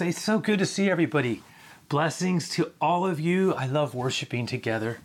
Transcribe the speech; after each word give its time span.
It's 0.00 0.20
so 0.20 0.40
good 0.40 0.58
to 0.58 0.66
see 0.66 0.90
everybody. 0.90 1.42
Blessings 1.88 2.48
to 2.50 2.72
all 2.80 3.06
of 3.06 3.20
you. 3.20 3.54
I 3.54 3.66
love 3.66 3.94
worshiping 3.94 4.44
together. 4.44 4.98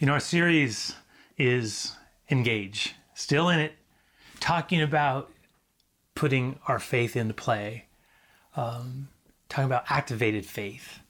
You 0.00 0.06
know, 0.06 0.14
our 0.14 0.20
series 0.20 0.94
is 1.36 1.92
Engage, 2.30 2.94
still 3.12 3.50
in 3.50 3.60
it, 3.60 3.74
talking 4.40 4.80
about 4.80 5.30
putting 6.14 6.58
our 6.66 6.78
faith 6.78 7.14
into 7.14 7.34
play, 7.34 7.84
um, 8.56 9.08
talking 9.50 9.66
about 9.66 9.84
activated 9.90 10.46
faith, 10.46 11.00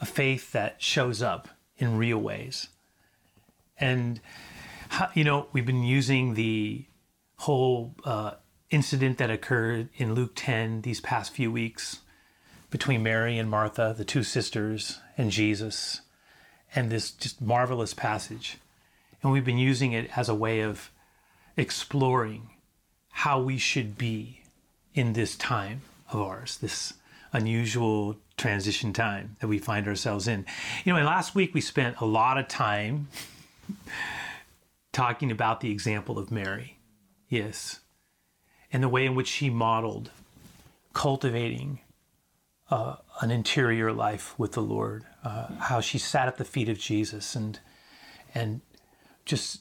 a 0.00 0.06
faith 0.06 0.52
that 0.52 0.80
shows 0.80 1.22
up 1.22 1.48
in 1.76 1.96
real 1.96 2.18
ways. 2.18 2.68
And, 3.78 4.20
you 5.14 5.24
know, 5.24 5.48
we've 5.52 5.66
been 5.66 5.82
using 5.82 6.34
the 6.34 6.84
whole 7.38 7.96
uh, 8.04 8.34
incident 8.70 9.18
that 9.18 9.30
occurred 9.30 9.88
in 9.96 10.14
Luke 10.14 10.32
10 10.36 10.82
these 10.82 11.00
past 11.00 11.32
few 11.32 11.50
weeks 11.50 12.01
between 12.72 13.02
Mary 13.02 13.38
and 13.38 13.50
Martha, 13.50 13.94
the 13.96 14.04
two 14.04 14.22
sisters, 14.22 14.98
and 15.18 15.30
Jesus, 15.30 16.00
and 16.74 16.90
this 16.90 17.10
just 17.10 17.38
marvelous 17.40 17.92
passage. 17.92 18.56
And 19.22 19.30
we've 19.30 19.44
been 19.44 19.58
using 19.58 19.92
it 19.92 20.10
as 20.16 20.30
a 20.30 20.34
way 20.34 20.60
of 20.62 20.90
exploring 21.54 22.48
how 23.10 23.40
we 23.42 23.58
should 23.58 23.98
be 23.98 24.40
in 24.94 25.12
this 25.12 25.36
time 25.36 25.82
of 26.10 26.22
ours, 26.22 26.56
this 26.56 26.94
unusual 27.34 28.16
transition 28.38 28.94
time 28.94 29.36
that 29.40 29.48
we 29.48 29.58
find 29.58 29.86
ourselves 29.86 30.26
in. 30.26 30.46
You 30.84 30.94
know, 30.94 30.96
and 30.96 31.06
last 31.06 31.34
week 31.34 31.52
we 31.52 31.60
spent 31.60 32.00
a 32.00 32.06
lot 32.06 32.38
of 32.38 32.48
time 32.48 33.08
talking 34.92 35.30
about 35.30 35.60
the 35.60 35.70
example 35.70 36.18
of 36.18 36.30
Mary. 36.30 36.78
Yes. 37.28 37.80
And 38.72 38.82
the 38.82 38.88
way 38.88 39.04
in 39.04 39.14
which 39.14 39.28
she 39.28 39.50
modeled 39.50 40.10
cultivating 40.94 41.80
uh, 42.72 42.96
an 43.20 43.30
interior 43.30 43.92
life 43.92 44.34
with 44.38 44.52
the 44.52 44.62
Lord, 44.62 45.04
uh, 45.22 45.48
how 45.58 45.80
she 45.82 45.98
sat 45.98 46.26
at 46.26 46.38
the 46.38 46.44
feet 46.44 46.70
of 46.70 46.78
Jesus 46.78 47.36
and 47.36 47.60
and 48.34 48.62
just 49.26 49.60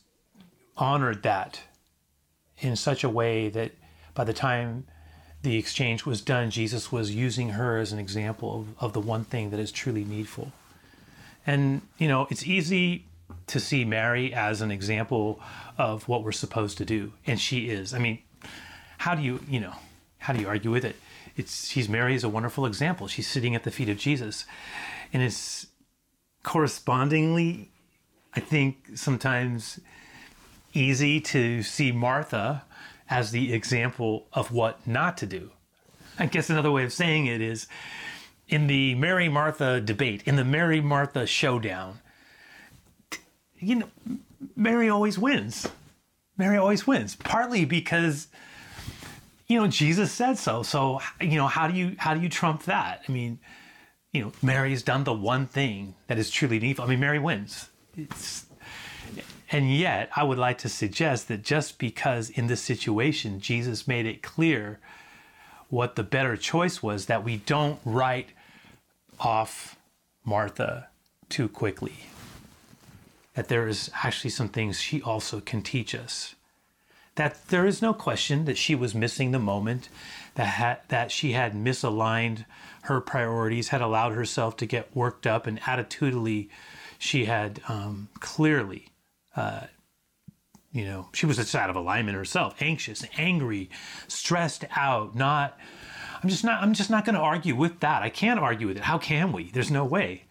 honored 0.77 1.21
that 1.23 1.59
in 2.59 2.77
such 2.77 3.03
a 3.03 3.09
way 3.09 3.49
that 3.49 3.73
by 4.13 4.23
the 4.23 4.31
time 4.33 4.85
the 5.43 5.57
exchange 5.57 6.05
was 6.05 6.21
done, 6.21 6.51
Jesus 6.51 6.89
was 6.89 7.13
using 7.13 7.49
her 7.49 7.77
as 7.77 7.91
an 7.91 7.99
example 7.99 8.61
of, 8.79 8.83
of 8.83 8.93
the 8.93 9.01
one 9.01 9.25
thing 9.25 9.49
that 9.49 9.59
is 9.59 9.73
truly 9.73 10.05
needful. 10.05 10.53
And, 11.45 11.81
you 11.97 12.07
know, 12.07 12.27
it's 12.29 12.45
easy 12.47 13.07
to 13.47 13.59
see 13.59 13.83
Mary 13.83 14.33
as 14.33 14.61
an 14.61 14.71
example 14.71 15.41
of 15.77 16.07
what 16.07 16.23
we're 16.23 16.31
supposed 16.31 16.77
to 16.77 16.85
do. 16.85 17.11
And 17.27 17.41
she 17.41 17.69
is. 17.69 17.93
I 17.93 17.99
mean, 17.99 18.19
how 18.99 19.15
do 19.15 19.21
you, 19.21 19.41
you 19.49 19.59
know, 19.59 19.73
how 20.19 20.31
do 20.31 20.39
you 20.39 20.47
argue 20.47 20.71
with 20.71 20.85
it? 20.85 20.95
It's 21.41 21.67
she's 21.67 21.89
Mary 21.89 22.13
is 22.13 22.23
a 22.23 22.29
wonderful 22.29 22.67
example. 22.67 23.07
She's 23.07 23.27
sitting 23.27 23.55
at 23.55 23.63
the 23.63 23.71
feet 23.71 23.89
of 23.89 23.97
Jesus. 23.97 24.45
And 25.11 25.23
it's 25.23 25.67
correspondingly, 26.43 27.71
I 28.35 28.39
think, 28.39 28.91
sometimes 28.95 29.79
easy 30.73 31.19
to 31.19 31.63
see 31.63 31.91
Martha 31.91 32.63
as 33.09 33.31
the 33.31 33.53
example 33.53 34.27
of 34.31 34.51
what 34.51 34.85
not 34.87 35.17
to 35.17 35.25
do. 35.25 35.49
I 36.19 36.27
guess 36.27 36.49
another 36.49 36.71
way 36.71 36.83
of 36.83 36.93
saying 36.93 37.25
it 37.25 37.41
is 37.41 37.67
in 38.47 38.67
the 38.67 38.93
Mary 38.95 39.27
Martha 39.27 39.81
debate, 39.81 40.21
in 40.25 40.35
the 40.35 40.45
Mary 40.45 40.79
Martha 40.79 41.25
showdown, 41.25 41.99
you 43.57 43.75
know, 43.75 43.89
Mary 44.55 44.89
always 44.89 45.17
wins. 45.17 45.67
Mary 46.37 46.57
always 46.57 46.85
wins, 46.85 47.15
partly 47.15 47.65
because 47.65 48.27
you 49.51 49.59
know 49.59 49.67
Jesus 49.67 50.11
said 50.11 50.37
so. 50.37 50.63
So 50.63 51.01
you 51.19 51.37
know, 51.37 51.47
how 51.47 51.67
do 51.67 51.77
you 51.77 51.95
how 51.97 52.13
do 52.13 52.21
you 52.21 52.29
trump 52.29 52.63
that? 52.63 53.03
I 53.07 53.11
mean, 53.11 53.39
you 54.13 54.21
know, 54.21 54.31
Mary's 54.41 54.83
done 54.83 55.03
the 55.03 55.13
one 55.13 55.45
thing 55.45 55.95
that 56.07 56.17
is 56.17 56.29
truly 56.29 56.59
needful. 56.59 56.85
I 56.85 56.87
mean, 56.87 56.99
Mary 56.99 57.19
wins. 57.19 57.69
It's, 57.97 58.45
and 59.51 59.75
yet, 59.75 60.09
I 60.15 60.23
would 60.23 60.37
like 60.37 60.59
to 60.59 60.69
suggest 60.69 61.27
that 61.27 61.43
just 61.43 61.77
because 61.77 62.29
in 62.29 62.47
this 62.47 62.61
situation 62.61 63.41
Jesus 63.41 63.87
made 63.87 64.05
it 64.05 64.21
clear 64.23 64.79
what 65.67 65.95
the 65.95 66.03
better 66.03 66.37
choice 66.37 66.81
was, 66.81 67.07
that 67.07 67.23
we 67.25 67.37
don't 67.37 67.79
write 67.83 68.29
off 69.19 69.75
Martha 70.23 70.87
too 71.27 71.49
quickly 71.49 72.07
that 73.33 73.47
there 73.47 73.67
is 73.67 73.89
actually 74.03 74.29
some 74.29 74.49
things 74.49 74.79
she 74.79 75.01
also 75.01 75.39
can 75.39 75.61
teach 75.61 75.95
us. 75.95 76.35
That 77.15 77.47
there 77.49 77.65
is 77.65 77.81
no 77.81 77.93
question 77.93 78.45
that 78.45 78.57
she 78.57 78.73
was 78.73 78.95
missing 78.95 79.31
the 79.31 79.39
moment, 79.39 79.89
that, 80.35 80.47
ha- 80.47 80.79
that 80.87 81.11
she 81.11 81.33
had 81.33 81.53
misaligned 81.53 82.45
her 82.83 83.01
priorities, 83.01 83.69
had 83.69 83.81
allowed 83.81 84.13
herself 84.13 84.55
to 84.57 84.65
get 84.65 84.95
worked 84.95 85.27
up, 85.27 85.45
and 85.45 85.59
attitudinally, 85.61 86.49
she 86.97 87.25
had 87.25 87.61
um, 87.67 88.09
clearly, 88.19 88.87
uh, 89.35 89.61
you 90.71 90.85
know, 90.85 91.09
she 91.13 91.25
was 91.25 91.37
just 91.37 91.53
out 91.55 91.69
of 91.69 91.75
alignment 91.75 92.15
herself, 92.15 92.61
anxious, 92.61 93.03
angry, 93.17 93.69
stressed 94.07 94.65
out, 94.75 95.15
not. 95.15 95.57
I'm 96.23 96.29
just 96.29 96.43
not. 96.43 96.61
I'm 96.61 96.73
just 96.73 96.89
not 96.89 97.03
going 97.03 97.15
to 97.15 97.21
argue 97.21 97.55
with 97.55 97.79
that. 97.81 98.03
I 98.03 98.09
can't 98.09 98.39
argue 98.39 98.67
with 98.67 98.77
it. 98.77 98.83
How 98.83 98.97
can 98.97 99.31
we? 99.31 99.49
There's 99.51 99.71
no 99.71 99.83
way. 99.83 100.25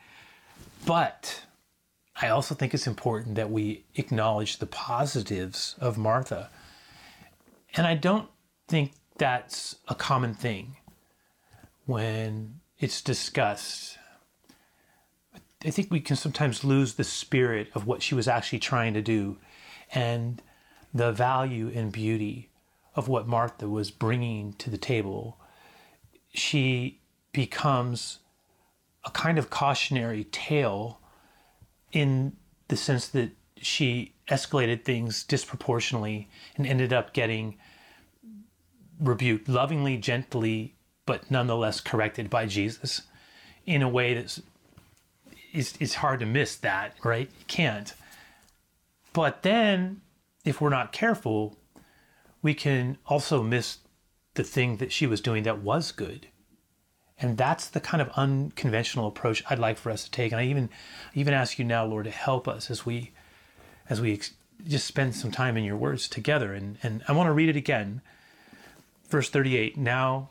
But 0.87 1.43
I 2.23 2.29
also 2.29 2.55
think 2.55 2.73
it's 2.73 2.87
important 2.87 3.35
that 3.35 3.51
we 3.51 3.85
acknowledge 3.97 4.59
the 4.59 4.67
positives 4.67 5.75
of 5.81 5.99
Martha. 5.99 6.51
And 7.75 7.87
I 7.87 7.95
don't 7.95 8.29
think 8.69 8.93
that's 9.19 9.77
a 9.89 9.95
common 9.95 10.35
thing 10.35 10.77
when 11.87 12.61
it's 12.79 13.03
discussed. 13.03 13.99
I 15.65 15.71
think 15.71 15.91
we 15.91 16.01
can 16.01 16.17
sometimes 16.17 16.65
lose 16.65 16.95
the 16.95 17.05
spirit 17.05 17.69
of 17.75 17.87
what 17.87 18.03
she 18.03 18.15
was 18.15 18.27
actually 18.27 18.61
trying 18.61 18.95
to 18.95 19.03
do 19.03 19.37
and 19.93 20.43
the 20.95 21.13
value 21.13 21.71
and 21.75 21.93
beauty 21.93 22.49
of 22.95 23.09
what 23.09 23.29
Martha 23.29 23.69
was 23.69 23.91
bringing 23.91 24.55
to 24.55 24.71
the 24.71 24.79
table. 24.79 25.39
She 26.33 27.01
becomes 27.33 28.19
a 29.05 29.11
kind 29.11 29.39
of 29.39 29.51
cautionary 29.51 30.25
tale 30.25 31.01
in 31.93 32.37
the 32.69 32.77
sense 32.77 33.09
that 33.09 33.31
she 33.57 34.15
escalated 34.31 34.85
things 34.85 35.23
disproportionately 35.25 36.29
and 36.57 36.67
ended 36.67 36.93
up 36.93 37.13
getting 37.13 37.59
rebuked 38.99 39.49
lovingly, 39.49 39.97
gently, 39.97 40.75
but 41.07 41.31
nonetheless 41.31 41.81
corrected 41.81 42.31
by 42.31 42.47
Jesus 42.47 43.03
in 43.67 43.83
a 43.83 43.89
way 43.89 44.15
that's 44.15 44.41
it's, 45.53 45.75
it's 45.81 45.95
hard 45.95 46.21
to 46.21 46.27
miss 46.27 46.57
that, 46.57 46.95
right? 47.03 47.29
You 47.29 47.45
can't. 47.49 47.93
But 49.13 49.43
then, 49.43 50.01
if 50.45 50.61
we're 50.61 50.69
not 50.69 50.93
careful, 50.93 51.57
we 52.41 52.55
can 52.55 52.99
also 53.07 53.43
miss 53.43 53.79
the 54.35 54.45
thing 54.45 54.77
that 54.77 54.93
she 54.93 55.07
was 55.07 55.21
doing 55.21 55.43
that 55.43 55.61
was 55.61 55.91
good. 55.91 56.29
And 57.19 57.37
that's 57.37 57.69
the 57.69 57.81
kind 57.81 58.01
of 58.01 58.09
unconventional 58.11 59.07
approach 59.07 59.43
I'd 59.51 59.59
like 59.59 59.77
for 59.77 59.91
us 59.91 60.05
to 60.05 60.11
take. 60.11 60.33
And 60.33 60.41
I 60.41 60.45
even 60.45 60.71
even 61.15 61.35
ask 61.35 61.59
you 61.59 61.65
now, 61.65 61.85
Lord, 61.85 62.05
to 62.05 62.11
help 62.11 62.49
us 62.49 62.71
as 62.71 62.87
we 62.87 63.13
as 63.91 64.01
we 64.01 64.15
ex- 64.15 64.33
just 64.67 64.87
spend 64.87 65.15
some 65.15 65.31
time 65.31 65.59
in 65.59 65.65
your 65.65 65.77
words 65.77 66.09
together. 66.09 66.55
And 66.55 66.79
and 66.83 67.03
I 67.07 67.13
want 67.13 67.27
to 67.27 67.33
read 67.33 67.51
it 67.51 67.57
again. 67.57 68.01
Verse 69.11 69.29
38. 69.29 69.77
Now 69.77 70.31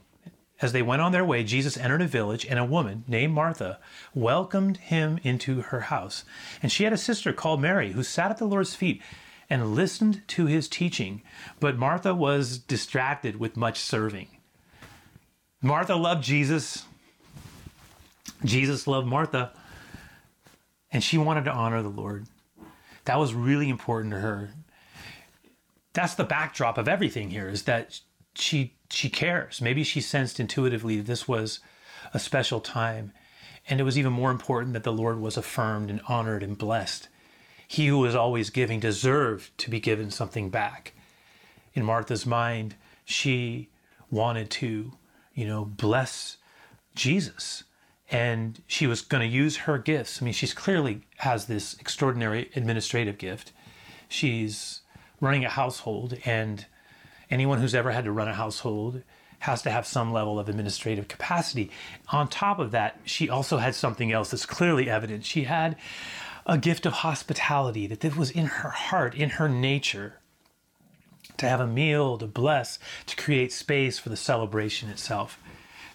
as 0.61 0.73
they 0.73 0.81
went 0.81 1.01
on 1.01 1.11
their 1.11 1.23
way, 1.23 1.43
Jesus 1.43 1.77
entered 1.77 2.01
a 2.01 2.07
village, 2.07 2.45
and 2.45 2.59
a 2.59 2.65
woman 2.65 3.05
named 3.07 3.33
Martha 3.33 3.79
welcomed 4.13 4.77
him 4.77 5.19
into 5.23 5.61
her 5.61 5.81
house. 5.81 6.25
And 6.61 6.71
she 6.71 6.83
had 6.83 6.91
a 6.91 6.97
sister 6.97 7.31
called 7.31 7.61
Mary, 7.61 7.93
who 7.93 8.03
sat 8.03 8.31
at 8.31 8.39
the 8.39 8.45
Lord's 8.45 8.75
feet 8.75 9.01
and 9.49 9.73
listened 9.73 10.21
to 10.27 10.47
his 10.47 10.67
teaching. 10.67 11.21
But 11.59 11.77
Martha 11.77 12.13
was 12.13 12.57
distracted 12.57 13.37
with 13.37 13.55
much 13.55 13.79
serving. 13.79 14.27
Martha 15.61 15.95
loved 15.95 16.23
Jesus. 16.23 16.85
Jesus 18.43 18.85
loved 18.85 19.07
Martha. 19.07 19.51
And 20.91 21.03
she 21.03 21.17
wanted 21.17 21.45
to 21.45 21.53
honor 21.53 21.81
the 21.81 21.89
Lord. 21.89 22.25
That 23.09 23.17
was 23.17 23.33
really 23.33 23.69
important 23.69 24.13
to 24.13 24.19
her. 24.19 24.51
That's 25.93 26.13
the 26.13 26.23
backdrop 26.23 26.77
of 26.77 26.87
everything 26.87 27.31
here 27.31 27.49
is 27.49 27.63
that 27.63 28.01
she 28.35 28.75
she 28.91 29.09
cares. 29.09 29.59
Maybe 29.59 29.83
she 29.83 29.99
sensed 29.99 30.39
intuitively 30.39 31.01
this 31.01 31.27
was 31.27 31.59
a 32.13 32.19
special 32.19 32.59
time. 32.59 33.11
And 33.67 33.79
it 33.79 33.83
was 33.83 33.97
even 33.97 34.13
more 34.13 34.29
important 34.29 34.73
that 34.73 34.83
the 34.83 34.93
Lord 34.93 35.19
was 35.19 35.37
affirmed 35.37 35.89
and 35.89 36.01
honored 36.07 36.43
and 36.43 36.55
blessed. 36.55 37.07
He 37.67 37.87
who 37.87 37.97
was 37.97 38.13
always 38.13 38.51
giving 38.51 38.79
deserved 38.79 39.57
to 39.57 39.71
be 39.71 39.79
given 39.79 40.11
something 40.11 40.51
back. 40.51 40.93
In 41.73 41.83
Martha's 41.83 42.27
mind, 42.27 42.75
she 43.05 43.69
wanted 44.11 44.51
to 44.51 44.91
you 45.33 45.47
know, 45.47 45.65
bless 45.65 46.37
Jesus. 46.93 47.63
And 48.11 48.61
she 48.67 48.87
was 48.87 49.01
going 49.01 49.21
to 49.21 49.35
use 49.35 49.57
her 49.57 49.77
gifts. 49.77 50.21
I 50.21 50.25
mean, 50.25 50.33
she's 50.33 50.53
clearly 50.53 51.01
has 51.17 51.45
this 51.45 51.75
extraordinary 51.79 52.49
administrative 52.55 53.17
gift. 53.17 53.51
She's 54.07 54.81
running 55.21 55.45
a 55.45 55.49
household, 55.49 56.17
and 56.25 56.65
anyone 57.29 57.59
who's 57.59 57.75
ever 57.75 57.91
had 57.91 58.05
to 58.05 58.11
run 58.11 58.27
a 58.27 58.33
household 58.33 59.03
has 59.39 59.61
to 59.61 59.69
have 59.69 59.85
some 59.85 60.11
level 60.11 60.39
of 60.39 60.49
administrative 60.49 61.07
capacity. 61.07 61.71
On 62.09 62.27
top 62.27 62.59
of 62.59 62.71
that, 62.71 62.99
she 63.05 63.29
also 63.29 63.57
had 63.57 63.75
something 63.75 64.11
else 64.11 64.31
that's 64.31 64.45
clearly 64.45 64.89
evident. 64.89 65.23
She 65.23 65.43
had 65.43 65.77
a 66.45 66.57
gift 66.57 66.85
of 66.85 66.93
hospitality 66.93 67.87
that 67.87 67.99
this 67.99 68.15
was 68.15 68.31
in 68.31 68.47
her 68.47 68.69
heart, 68.69 69.15
in 69.15 69.29
her 69.31 69.47
nature, 69.47 70.19
to 71.37 71.47
have 71.47 71.61
a 71.61 71.67
meal, 71.67 72.17
to 72.17 72.27
bless, 72.27 72.79
to 73.05 73.15
create 73.15 73.53
space 73.53 73.97
for 73.97 74.09
the 74.09 74.17
celebration 74.17 74.89
itself. 74.89 75.39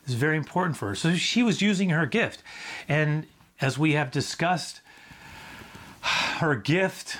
It's 0.04 0.14
very 0.14 0.36
important 0.36 0.76
for 0.76 0.88
her. 0.88 0.94
So 0.94 1.14
she 1.14 1.42
was 1.42 1.62
using 1.62 1.90
her 1.90 2.06
gift. 2.06 2.42
And 2.88 3.26
as 3.60 3.78
we 3.78 3.92
have 3.92 4.10
discussed, 4.10 4.80
her 6.00 6.54
gift 6.54 7.16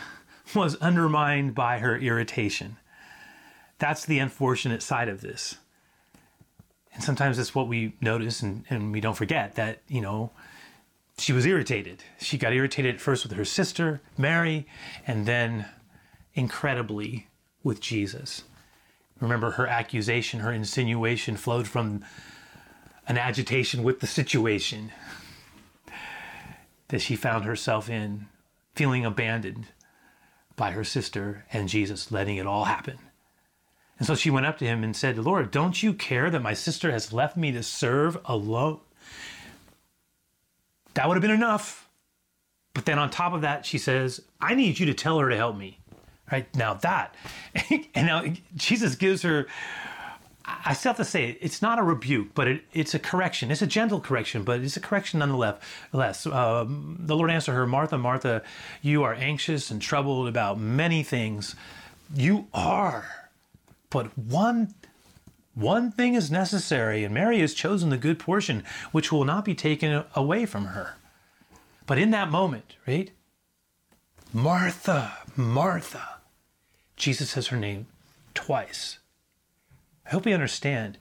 was 0.55 0.77
undermined 0.77 1.55
by 1.55 1.79
her 1.79 1.97
irritation. 1.97 2.77
That's 3.79 4.05
the 4.05 4.19
unfortunate 4.19 4.83
side 4.83 5.09
of 5.09 5.21
this. 5.21 5.57
And 6.93 7.03
sometimes 7.03 7.39
that's 7.39 7.55
what 7.55 7.67
we 7.67 7.95
notice 8.01 8.41
and, 8.41 8.65
and 8.71 8.93
we 8.93 9.01
don't 9.01 9.17
forget 9.17 9.57
that, 9.57 9.83
you 9.89 10.01
know, 10.01 10.31
she 11.19 11.33
was 11.33 11.47
irritated. 11.47 12.03
She 12.21 12.39
got 12.39 12.53
irritated 12.53 12.97
at 12.97 13.01
first 13.01 13.25
with 13.25 13.37
her 13.37 13.45
sister, 13.45 14.01
Mary, 14.17 14.67
and 15.07 15.27
then 15.27 15.67
incredibly 16.35 17.29
with 17.63 17.81
Jesus. 17.81 18.45
Remember, 19.21 19.53
her 19.53 19.67
accusation, 19.67 20.41
her 20.41 20.53
insinuation 20.53 21.37
flowed 21.37 21.69
from 21.69 22.05
an 23.06 23.19
agitation 23.19 23.83
with 23.83 24.01
the 24.01 24.06
situation 24.06 24.93
that 26.89 27.01
she 27.01 27.17
found 27.17 27.45
herself 27.45 27.89
in, 27.91 28.27
feeling 28.75 29.05
abandoned 29.05 29.67
by 30.56 30.71
her 30.71 30.85
sister 30.85 31.45
and 31.53 31.69
Jesus, 31.69 32.12
letting 32.12 32.37
it 32.37 32.47
all 32.47 32.65
happen. 32.65 32.99
And 33.99 34.06
so 34.06 34.15
she 34.15 34.31
went 34.31 34.47
up 34.47 34.59
to 34.59 34.67
him 34.67 34.83
and 34.83 34.97
said, 34.97 35.19
Lord, 35.19 35.51
don't 35.51 35.83
you 35.83 35.95
care 35.95 36.31
that 36.31 36.43
my 36.43 36.55
sister 36.55 36.91
has 36.91 37.12
left 37.12 37.37
me 37.37 37.53
to 37.53 37.62
serve 37.62 38.19
alone? 38.25 38.81
That 40.95 41.09
would 41.09 41.15
have 41.15 41.23
been 41.23 41.31
enough. 41.31 41.89
But 42.73 42.87
then 42.87 42.99
on 42.99 43.11
top 43.11 43.33
of 43.33 43.43
that, 43.43 43.65
she 43.65 43.79
says, 43.79 44.21
I 44.41 44.55
need 44.55 44.79
you 44.79 44.87
to 44.87 44.95
tell 44.95 45.19
her 45.21 45.29
to 45.29 45.37
help 45.37 45.56
me. 45.56 45.79
Right 46.31 46.55
now, 46.56 46.75
that. 46.75 47.15
And 47.95 48.06
now 48.09 48.25
Jesus 48.56 48.97
gives 48.97 49.23
her, 49.23 49.47
I 50.46 50.75
still 50.75 50.91
have 50.91 50.99
to 50.99 51.05
say, 51.05 51.38
it's 51.41 51.62
not 51.62 51.79
a 51.79 51.82
rebuke, 51.82 52.35
but 52.35 52.49
it, 52.49 52.64
it's 52.75 52.94
a 52.94 52.99
correction. 52.99 53.50
It's 53.50 53.62
a 53.62 53.67
gentle 53.67 54.00
correction, 54.00 54.43
but 54.43 54.61
it's 54.61 54.76
a 54.76 54.81
correction 54.81 55.20
nonetheless. 55.20 55.56
Less. 55.93 56.26
Um, 56.26 56.96
the 57.00 57.17
Lord 57.17 57.31
answered 57.31 57.55
her, 57.55 57.67
Martha, 57.67 57.96
Martha, 57.96 58.43
you 58.82 59.02
are 59.05 59.14
anxious 59.14 59.70
and 59.70 59.81
troubled 59.81 60.29
about 60.29 60.58
many 60.58 61.02
things. 61.02 61.56
You 62.14 62.49
are. 62.52 63.31
But 63.88 64.17
one 64.19 64.75
one 65.55 65.93
thing 65.93 66.14
is 66.14 66.32
necessary, 66.32 67.05
and 67.05 67.14
Mary 67.14 67.38
has 67.38 67.55
chosen 67.55 67.91
the 67.91 67.96
good 67.96 68.19
portion, 68.19 68.64
which 68.91 69.12
will 69.12 69.25
not 69.25 69.44
be 69.44 69.55
taken 69.55 70.05
away 70.17 70.46
from 70.46 70.67
her. 70.67 70.96
But 71.87 71.99
in 71.99 72.11
that 72.11 72.29
moment, 72.29 72.75
right? 72.88 73.12
Martha, 74.32 75.17
Martha. 75.37 76.19
Jesus 76.96 77.31
says 77.31 77.46
her 77.49 77.56
name 77.56 77.87
twice. 78.35 78.99
I 80.06 80.11
hope 80.11 80.27
you 80.27 80.35
understand. 80.35 80.99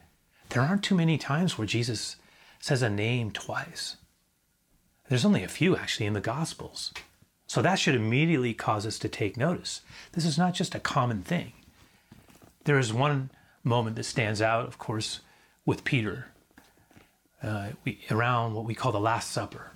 There 0.49 0.61
aren't 0.61 0.83
too 0.83 0.95
many 0.95 1.17
times 1.17 1.57
where 1.57 1.67
Jesus 1.67 2.17
says 2.59 2.81
a 2.81 2.89
name 2.89 3.31
twice. 3.31 3.97
There's 5.09 5.25
only 5.25 5.43
a 5.43 5.49
few 5.49 5.75
actually 5.75 6.05
in 6.05 6.13
the 6.13 6.21
Gospels. 6.21 6.93
So 7.47 7.61
that 7.61 7.79
should 7.79 7.95
immediately 7.95 8.53
cause 8.53 8.85
us 8.85 8.97
to 8.99 9.09
take 9.09 9.37
notice. 9.37 9.81
This 10.13 10.25
is 10.25 10.37
not 10.37 10.53
just 10.53 10.75
a 10.75 10.79
common 10.79 11.21
thing. 11.21 11.53
There 12.63 12.79
is 12.79 12.93
one 12.93 13.29
moment 13.63 13.95
that 13.97 14.05
stands 14.05 14.41
out, 14.41 14.67
of 14.67 14.77
course, 14.77 15.19
with 15.65 15.83
Peter 15.83 16.27
uh, 17.43 17.69
we, 17.83 17.99
around 18.09 18.53
what 18.53 18.65
we 18.65 18.73
call 18.73 18.91
the 18.91 18.99
Last 18.99 19.31
Supper, 19.31 19.71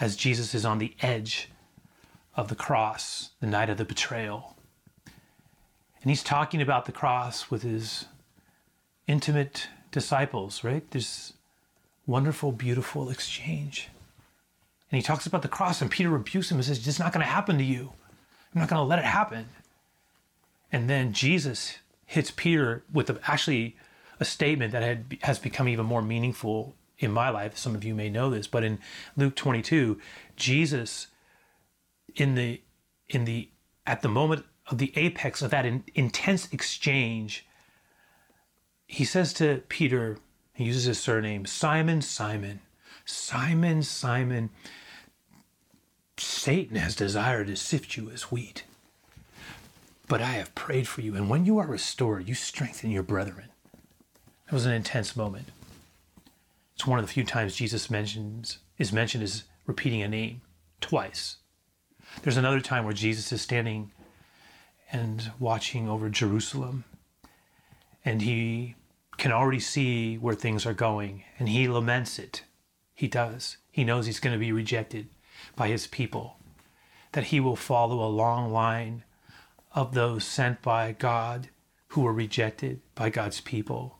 as 0.00 0.16
Jesus 0.16 0.54
is 0.54 0.64
on 0.64 0.78
the 0.78 0.94
edge 1.00 1.48
of 2.34 2.48
the 2.48 2.56
cross, 2.56 3.30
the 3.40 3.46
night 3.46 3.70
of 3.70 3.78
the 3.78 3.84
betrayal. 3.84 4.56
And 6.02 6.10
he's 6.10 6.24
talking 6.24 6.60
about 6.60 6.84
the 6.84 6.92
cross 6.92 7.50
with 7.50 7.62
his 7.62 8.06
intimate 9.06 9.68
disciples, 9.90 10.64
right? 10.64 10.88
This 10.90 11.34
wonderful, 12.06 12.52
beautiful 12.52 13.10
exchange. 13.10 13.88
And 14.90 14.96
he 14.96 15.02
talks 15.02 15.26
about 15.26 15.42
the 15.42 15.48
cross, 15.48 15.82
and 15.82 15.90
Peter 15.90 16.10
rebukes 16.10 16.50
him 16.50 16.58
and 16.58 16.64
says, 16.64 16.86
It's 16.86 16.98
not 16.98 17.12
going 17.12 17.24
to 17.24 17.30
happen 17.30 17.58
to 17.58 17.64
you. 17.64 17.92
I'm 18.54 18.60
not 18.60 18.68
going 18.68 18.80
to 18.80 18.86
let 18.86 18.98
it 18.98 19.04
happen. 19.04 19.46
And 20.70 20.88
then 20.88 21.12
Jesus 21.12 21.78
hits 22.06 22.30
Peter 22.30 22.84
with 22.92 23.10
a, 23.10 23.18
actually 23.24 23.76
a 24.20 24.24
statement 24.24 24.72
that 24.72 24.82
had, 24.82 25.18
has 25.22 25.38
become 25.38 25.68
even 25.68 25.86
more 25.86 26.02
meaningful 26.02 26.74
in 26.98 27.10
my 27.10 27.28
life. 27.28 27.56
Some 27.56 27.74
of 27.74 27.84
you 27.84 27.94
may 27.94 28.08
know 28.08 28.30
this, 28.30 28.46
but 28.46 28.64
in 28.64 28.78
Luke 29.16 29.34
22, 29.34 30.00
Jesus, 30.36 31.08
in 32.14 32.34
the 32.34 32.60
in 33.08 33.24
the 33.24 33.48
at 33.86 34.02
the 34.02 34.08
moment 34.08 34.44
of 34.68 34.78
the 34.78 34.92
apex 34.96 35.42
of 35.42 35.50
that 35.50 35.66
in, 35.66 35.84
intense 35.94 36.48
exchange, 36.52 37.44
he 38.86 39.04
says 39.04 39.32
to 39.34 39.62
Peter, 39.68 40.18
he 40.52 40.64
uses 40.64 40.84
his 40.84 41.00
surname, 41.00 41.46
Simon, 41.46 42.00
Simon, 42.00 42.60
Simon, 43.04 43.82
Simon. 43.82 44.50
Satan 46.16 46.76
has 46.76 46.94
desired 46.94 47.48
to 47.48 47.56
sift 47.56 47.96
you 47.96 48.10
as 48.10 48.30
wheat. 48.30 48.64
But 50.06 50.20
I 50.20 50.32
have 50.32 50.54
prayed 50.54 50.86
for 50.86 51.00
you, 51.00 51.16
and 51.16 51.28
when 51.28 51.44
you 51.44 51.58
are 51.58 51.66
restored, 51.66 52.28
you 52.28 52.34
strengthen 52.34 52.90
your 52.90 53.02
brethren. 53.02 53.48
That 54.46 54.52
was 54.52 54.66
an 54.66 54.72
intense 54.72 55.16
moment. 55.16 55.48
It's 56.74 56.86
one 56.86 56.98
of 56.98 57.06
the 57.06 57.12
few 57.12 57.24
times 57.24 57.56
Jesus 57.56 57.90
mentions 57.90 58.58
is 58.78 58.92
mentioned 58.92 59.24
as 59.24 59.44
repeating 59.66 60.02
a 60.02 60.08
name 60.08 60.42
twice. 60.80 61.36
There's 62.22 62.36
another 62.36 62.60
time 62.60 62.84
where 62.84 62.92
Jesus 62.92 63.32
is 63.32 63.40
standing 63.40 63.90
and 64.92 65.32
watching 65.38 65.88
over 65.88 66.08
Jerusalem, 66.08 66.84
and 68.04 68.22
he 68.22 68.74
can 69.16 69.32
already 69.32 69.60
see 69.60 70.16
where 70.16 70.34
things 70.34 70.66
are 70.66 70.74
going, 70.74 71.24
and 71.38 71.48
he 71.48 71.68
laments 71.68 72.18
it. 72.18 72.42
He 72.94 73.08
does. 73.08 73.56
He 73.70 73.84
knows 73.84 74.06
he's 74.06 74.20
going 74.20 74.32
to 74.32 74.38
be 74.38 74.52
rejected 74.52 75.08
by 75.56 75.68
his 75.68 75.86
people, 75.86 76.36
that 77.12 77.24
he 77.24 77.40
will 77.40 77.56
follow 77.56 78.04
a 78.04 78.10
long 78.10 78.52
line 78.52 79.04
of 79.72 79.94
those 79.94 80.24
sent 80.24 80.62
by 80.62 80.92
God 80.92 81.48
who 81.88 82.02
were 82.02 82.12
rejected 82.12 82.80
by 82.94 83.10
God's 83.10 83.40
people. 83.40 83.98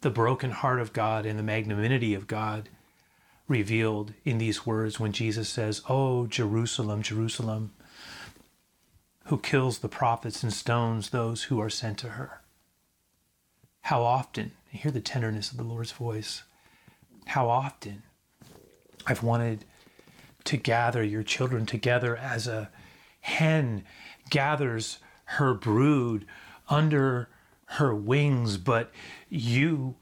The 0.00 0.10
broken 0.10 0.50
heart 0.50 0.80
of 0.80 0.92
God 0.92 1.26
and 1.26 1.38
the 1.38 1.42
magnanimity 1.42 2.14
of 2.14 2.26
God 2.26 2.68
revealed 3.48 4.12
in 4.24 4.38
these 4.38 4.66
words 4.66 5.00
when 5.00 5.12
Jesus 5.12 5.48
says, 5.48 5.82
Oh, 5.88 6.26
Jerusalem, 6.26 7.02
Jerusalem, 7.02 7.72
who 9.26 9.38
kills 9.38 9.78
the 9.78 9.88
prophets 9.88 10.42
and 10.42 10.52
stones 10.52 11.10
those 11.10 11.44
who 11.44 11.60
are 11.60 11.70
sent 11.70 11.98
to 11.98 12.10
her. 12.10 12.40
How 13.88 14.02
often, 14.02 14.52
hear 14.68 14.90
the 14.90 15.00
tenderness 15.00 15.50
of 15.50 15.56
the 15.56 15.62
Lord's 15.62 15.92
voice, 15.92 16.42
how 17.24 17.48
often 17.48 18.02
I've 19.06 19.22
wanted 19.22 19.64
to 20.44 20.58
gather 20.58 21.02
your 21.02 21.22
children 21.22 21.64
together 21.64 22.14
as 22.14 22.46
a 22.46 22.68
hen 23.22 23.86
gathers 24.28 24.98
her 25.24 25.54
brood 25.54 26.26
under 26.68 27.30
her 27.64 27.94
wings, 27.94 28.58
but 28.58 28.92
you 29.30 29.94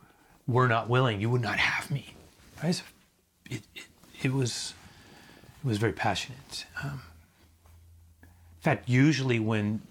were 0.48 0.66
not 0.66 0.88
willing. 0.88 1.20
You 1.20 1.30
would 1.30 1.40
not 1.40 1.60
have 1.60 1.88
me. 1.88 2.14
Right? 2.60 2.82
It, 3.48 3.62
it, 3.76 3.86
it 4.20 4.32
was 4.32 4.74
it 5.62 5.68
was 5.68 5.78
very 5.78 5.92
passionate. 5.92 6.66
Um, 6.82 7.02
in 8.22 8.62
fact, 8.62 8.88
usually 8.88 9.38
when 9.38 9.82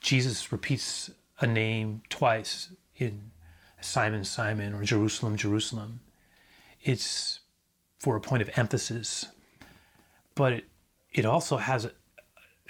Jesus 0.00 0.50
repeats 0.50 1.10
a 1.38 1.46
name 1.46 2.00
twice 2.08 2.70
in 2.98 3.30
Simon, 3.80 4.24
Simon, 4.24 4.74
or 4.74 4.82
Jerusalem, 4.82 5.36
Jerusalem, 5.36 6.00
it's 6.82 7.40
for 7.98 8.16
a 8.16 8.20
point 8.20 8.42
of 8.42 8.50
emphasis, 8.56 9.26
but 10.34 10.52
it, 10.52 10.64
it 11.12 11.24
also 11.24 11.56
has 11.56 11.84
a, 11.84 11.92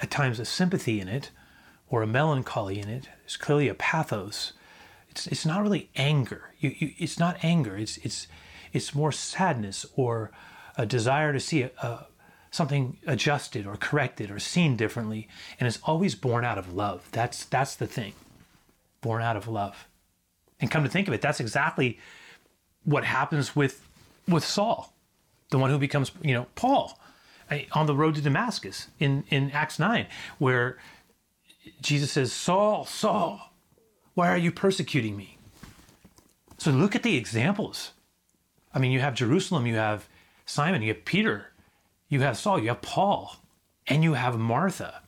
at 0.00 0.10
times 0.10 0.38
a 0.38 0.44
sympathy 0.44 1.00
in 1.00 1.08
it 1.08 1.30
or 1.88 2.02
a 2.02 2.06
melancholy 2.06 2.78
in 2.78 2.88
it. 2.88 3.08
It's 3.24 3.36
clearly 3.36 3.68
a 3.68 3.74
pathos. 3.74 4.52
It's, 5.08 5.26
it's 5.26 5.46
not 5.46 5.62
really 5.62 5.90
anger. 5.96 6.54
You, 6.58 6.74
you, 6.78 6.92
it's 6.98 7.18
not 7.18 7.42
anger. 7.42 7.76
It's, 7.76 7.96
it's, 7.98 8.28
it's 8.72 8.94
more 8.94 9.12
sadness 9.12 9.86
or 9.96 10.30
a 10.76 10.86
desire 10.86 11.32
to 11.32 11.40
see 11.40 11.62
a, 11.62 11.70
a, 11.82 12.06
something 12.50 12.98
adjusted 13.06 13.66
or 13.66 13.76
corrected 13.76 14.30
or 14.30 14.38
seen 14.38 14.76
differently. 14.76 15.28
And 15.58 15.66
it's 15.66 15.80
always 15.84 16.14
born 16.14 16.44
out 16.44 16.58
of 16.58 16.74
love. 16.74 17.08
That's, 17.12 17.44
that's 17.44 17.76
the 17.76 17.86
thing. 17.86 18.12
Born 19.00 19.22
out 19.22 19.36
of 19.36 19.48
love. 19.48 19.86
And 20.60 20.70
come 20.70 20.82
to 20.82 20.90
think 20.90 21.08
of 21.08 21.14
it, 21.14 21.20
that's 21.20 21.40
exactly 21.40 21.98
what 22.84 23.04
happens 23.04 23.54
with, 23.54 23.86
with 24.26 24.44
Saul, 24.44 24.92
the 25.50 25.58
one 25.58 25.70
who 25.70 25.78
becomes, 25.78 26.10
you 26.22 26.34
know, 26.34 26.46
Paul 26.54 26.98
eh, 27.50 27.64
on 27.72 27.86
the 27.86 27.94
road 27.94 28.14
to 28.16 28.20
Damascus 28.20 28.88
in, 28.98 29.24
in 29.30 29.50
Acts 29.52 29.78
9, 29.78 30.06
where 30.38 30.78
Jesus 31.80 32.12
says, 32.12 32.32
Saul, 32.32 32.84
Saul, 32.84 33.52
why 34.14 34.28
are 34.28 34.36
you 34.36 34.50
persecuting 34.50 35.16
me? 35.16 35.38
So 36.58 36.72
look 36.72 36.96
at 36.96 37.04
the 37.04 37.16
examples. 37.16 37.92
I 38.74 38.80
mean, 38.80 38.90
you 38.90 39.00
have 39.00 39.14
Jerusalem, 39.14 39.66
you 39.66 39.76
have 39.76 40.08
Simon, 40.44 40.82
you 40.82 40.92
have 40.92 41.04
Peter, 41.04 41.46
you 42.08 42.20
have 42.20 42.36
Saul, 42.36 42.58
you 42.58 42.68
have 42.68 42.82
Paul, 42.82 43.36
and 43.86 44.02
you 44.02 44.14
have 44.14 44.38
Martha. 44.38 45.02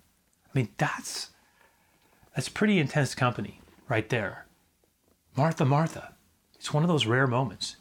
I 0.46 0.58
mean, 0.58 0.68
that's 0.78 1.30
that's 2.34 2.48
pretty 2.48 2.78
intense 2.78 3.14
company 3.14 3.60
right 3.88 4.08
there. 4.08 4.46
Martha, 5.36 5.64
Martha. 5.64 6.14
It's 6.56 6.72
one 6.72 6.82
of 6.82 6.88
those 6.88 7.06
rare 7.06 7.26
moments. 7.26 7.76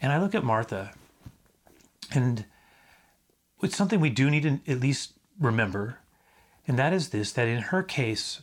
And 0.00 0.12
I 0.12 0.18
look 0.20 0.34
at 0.34 0.44
Martha, 0.44 0.92
and 2.12 2.44
it's 3.62 3.76
something 3.76 4.00
we 4.00 4.10
do 4.10 4.30
need 4.30 4.42
to 4.42 4.60
at 4.70 4.80
least 4.80 5.12
remember, 5.40 5.98
and 6.66 6.78
that 6.78 6.92
is 6.92 7.08
this 7.10 7.32
that 7.32 7.48
in 7.48 7.62
her 7.62 7.82
case, 7.82 8.42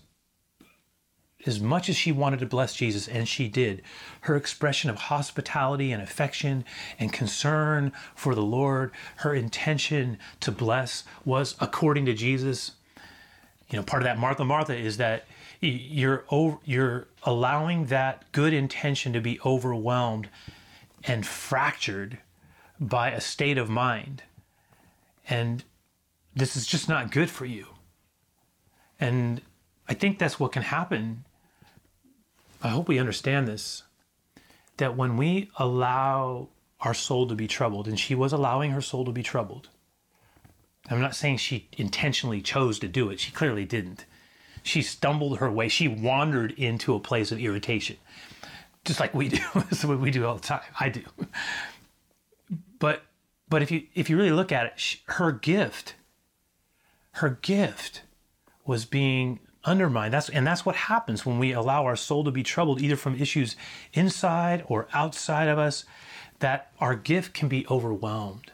as 1.46 1.60
much 1.60 1.89
as 1.89 1.96
she 1.96 2.12
wanted 2.12 2.39
to 2.39 2.46
bless 2.46 2.74
Jesus, 2.74 3.08
and 3.08 3.27
she 3.27 3.48
did, 3.48 3.82
her 4.22 4.36
expression 4.36 4.89
of 4.89 4.96
hospitality 4.96 5.92
and 5.92 6.01
affection 6.01 6.63
and 6.98 7.12
concern 7.12 7.92
for 8.15 8.34
the 8.34 8.42
Lord, 8.42 8.92
her 9.18 9.36
intention 9.36 10.18
to 10.39 10.51
bless 10.51 11.03
was 11.25 11.56
according 11.60 12.06
to 12.06 12.13
Jesus. 12.13 12.72
You 13.70 13.77
know, 13.77 13.84
part 13.84 14.01
of 14.01 14.06
that 14.06 14.18
Martha, 14.18 14.46
Martha 14.46 14.75
is 14.75 14.98
that 14.98 15.25
you're 15.67 16.25
you're 16.65 17.08
allowing 17.24 17.86
that 17.86 18.32
good 18.32 18.53
intention 18.53 19.13
to 19.13 19.22
be 19.22 19.39
overwhelmed 19.46 20.29
and 21.03 21.25
fractured 21.25 22.20
by 22.79 23.12
a 23.12 23.22
state 23.22 23.58
of 23.58 23.70
mind. 23.70 24.24
And 25.29 25.63
this 26.36 26.55
is 26.55 26.65
just 26.65 26.89
not 26.89 27.12
good 27.12 27.29
for 27.29 27.46
you. 27.46 27.67
And 29.00 29.41
I 29.88 29.93
think 29.93 30.20
that's 30.20 30.39
what 30.39 30.51
can 30.51 30.63
happen 30.63 31.25
I 32.63 32.70
hope 32.70 32.88
we 32.88 32.98
understand 32.98 33.48
this 33.48 33.84
that 34.77 34.98
when 34.98 35.17
we 35.17 35.51
allow 35.58 36.48
our 36.79 36.96
soul 36.96 37.27
to 37.27 37.36
be 37.36 37.48
troubled, 37.48 37.88
and 37.88 38.00
she 38.00 38.15
was 38.15 38.34
allowing 38.34 38.72
her 38.72 38.82
soul 38.82 39.05
to 39.05 39.12
be 39.12 39.22
troubled, 39.22 39.70
I'm 40.89 41.00
not 41.00 41.15
saying 41.15 41.38
she 41.38 41.67
intentionally 41.77 42.41
chose 42.41 42.79
to 42.79 42.88
do 42.88 43.10
it, 43.10 43.20
she 43.20 43.32
clearly 43.32 43.65
didn't. 43.65 44.05
She 44.63 44.82
stumbled 44.82 45.39
her 45.39 45.51
way, 45.51 45.67
she 45.67 45.88
wandered 45.88 46.53
into 46.53 46.96
a 46.96 47.00
place 47.00 47.32
of 47.32 47.39
irritation, 47.39 47.98
just 48.86 49.00
like 49.00 49.13
we 49.13 49.29
do. 49.29 49.39
That's 49.55 49.86
what 49.86 50.00
we 50.00 50.10
do 50.10 50.25
all 50.25 50.36
the 50.36 50.41
time. 50.41 50.62
I 50.79 50.89
do. 50.89 51.03
But 52.79 53.03
but 53.50 53.62
if 53.62 53.72
you 53.72 53.84
if 53.93 54.10
you 54.10 54.17
really 54.17 54.32
look 54.32 54.51
at 54.51 54.65
it, 54.65 54.74
she, 54.77 55.00
her 55.05 55.32
gift, 55.32 55.96
her 57.13 57.29
gift 57.41 58.01
was 58.65 58.86
being 58.86 59.39
undermined. 59.65 60.13
That's 60.13 60.29
and 60.29 60.46
that's 60.46 60.65
what 60.65 60.75
happens 60.75 61.25
when 61.25 61.39
we 61.39 61.51
allow 61.51 61.86
our 61.86 61.96
soul 61.96 62.24
to 62.24 62.32
be 62.32 62.43
troubled, 62.43 62.82
either 62.82 62.96
from 62.96 63.15
issues 63.15 63.55
inside 63.93 64.63
or 64.67 64.88
outside 64.93 65.48
of 65.48 65.60
us, 65.60 65.86
that 66.39 66.72
our 66.79 66.96
gift 66.96 67.34
can 67.34 67.48
be 67.48 67.65
overwhelmed. 67.67 68.51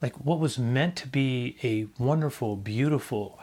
Like 0.00 0.16
what 0.24 0.40
was 0.40 0.58
meant 0.58 0.96
to 0.96 1.08
be 1.08 1.56
a 1.62 1.86
wonderful, 2.02 2.56
beautiful 2.56 3.38